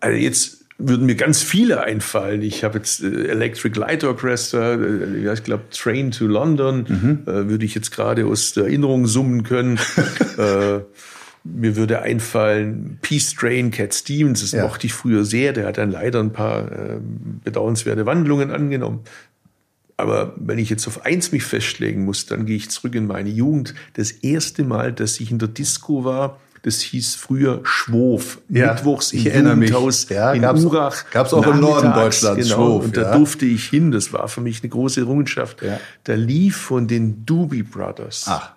[0.00, 2.42] Also jetzt würden mir ganz viele einfallen.
[2.42, 7.18] Ich habe jetzt äh, Electric Light Orchestra, äh, ich glaube Train to London, mhm.
[7.26, 9.78] äh, würde ich jetzt gerade aus der Erinnerung summen können.
[10.38, 10.80] äh,
[11.44, 14.62] mir würde einfallen Peace Train, Cat Stevens, das ja.
[14.62, 15.52] mochte ich früher sehr.
[15.52, 16.98] Der hat dann leider ein paar äh,
[17.44, 19.00] bedauernswerte Wandlungen angenommen.
[19.96, 23.28] Aber wenn ich jetzt auf eins mich festlegen muss, dann gehe ich zurück in meine
[23.28, 23.74] Jugend.
[23.94, 28.38] Das erste Mal, dass ich in der Disco war, das hieß früher Schwof.
[28.48, 31.04] Ja, Mittwochs im Jugendhaus ja, in gab's, Urach.
[31.10, 32.48] Gab's auch im Norden Deutschlands.
[32.48, 33.90] Genau, Schwof, und da durfte ich hin.
[33.90, 35.62] Das war für mich eine große Errungenschaft.
[35.62, 35.80] Ja.
[36.04, 38.52] Da lief von den Doobie Brothers Ach.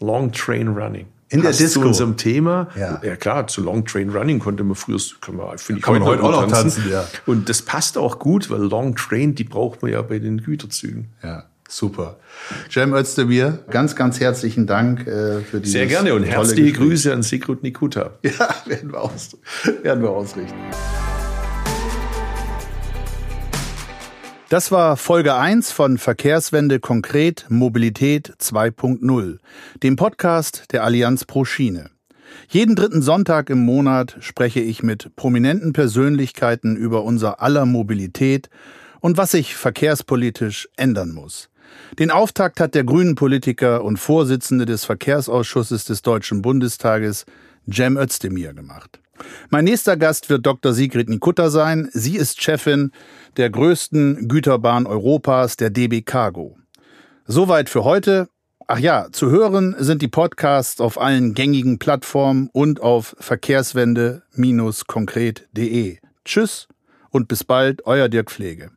[0.00, 1.06] Long Train Running.
[1.30, 1.80] In der Disco.
[1.80, 2.68] zu unserem Thema.
[2.78, 3.00] Ja.
[3.02, 6.04] ja klar, zu Long Train Running konnte man früher, kann man, finde ich, kann man
[6.04, 6.84] heute auch noch tanzen.
[6.90, 7.06] ja.
[7.26, 11.08] Und das passt auch gut, weil Long Train, die braucht man ja bei den Güterzügen.
[11.22, 11.44] Ja.
[11.68, 12.18] Super.
[12.70, 16.88] Cem Özdemir, ganz, ganz herzlichen Dank äh, für diese Sehr gerne und herzliche Gespräch.
[16.88, 18.12] Grüße an Sigrid Nikuta.
[18.22, 19.36] Ja, werden wir, aus,
[19.82, 20.54] werden wir ausrichten.
[24.50, 29.38] Das war Folge 1 von Verkehrswende konkret Mobilität 2.0,
[29.82, 31.90] dem Podcast der Allianz Pro Schiene.
[32.48, 38.50] Jeden dritten Sonntag im Monat spreche ich mit prominenten Persönlichkeiten über unser aller Mobilität
[39.00, 41.48] und was sich verkehrspolitisch ändern muss.
[41.98, 47.24] Den Auftakt hat der grünen Politiker und Vorsitzende des Verkehrsausschusses des Deutschen Bundestages,
[47.70, 49.00] Cem Özdemir, gemacht.
[49.50, 50.72] Mein nächster Gast wird Dr.
[50.72, 51.88] Sigrid Nikutta sein.
[51.92, 52.90] Sie ist Chefin
[53.36, 56.56] der größten Güterbahn Europas, der DB Cargo.
[57.26, 58.28] Soweit für heute.
[58.66, 65.98] Ach ja, zu hören sind die Podcasts auf allen gängigen Plattformen und auf verkehrswende-konkret.de.
[66.24, 66.68] Tschüss
[67.10, 68.70] und bis bald, euer Dirk Pflege.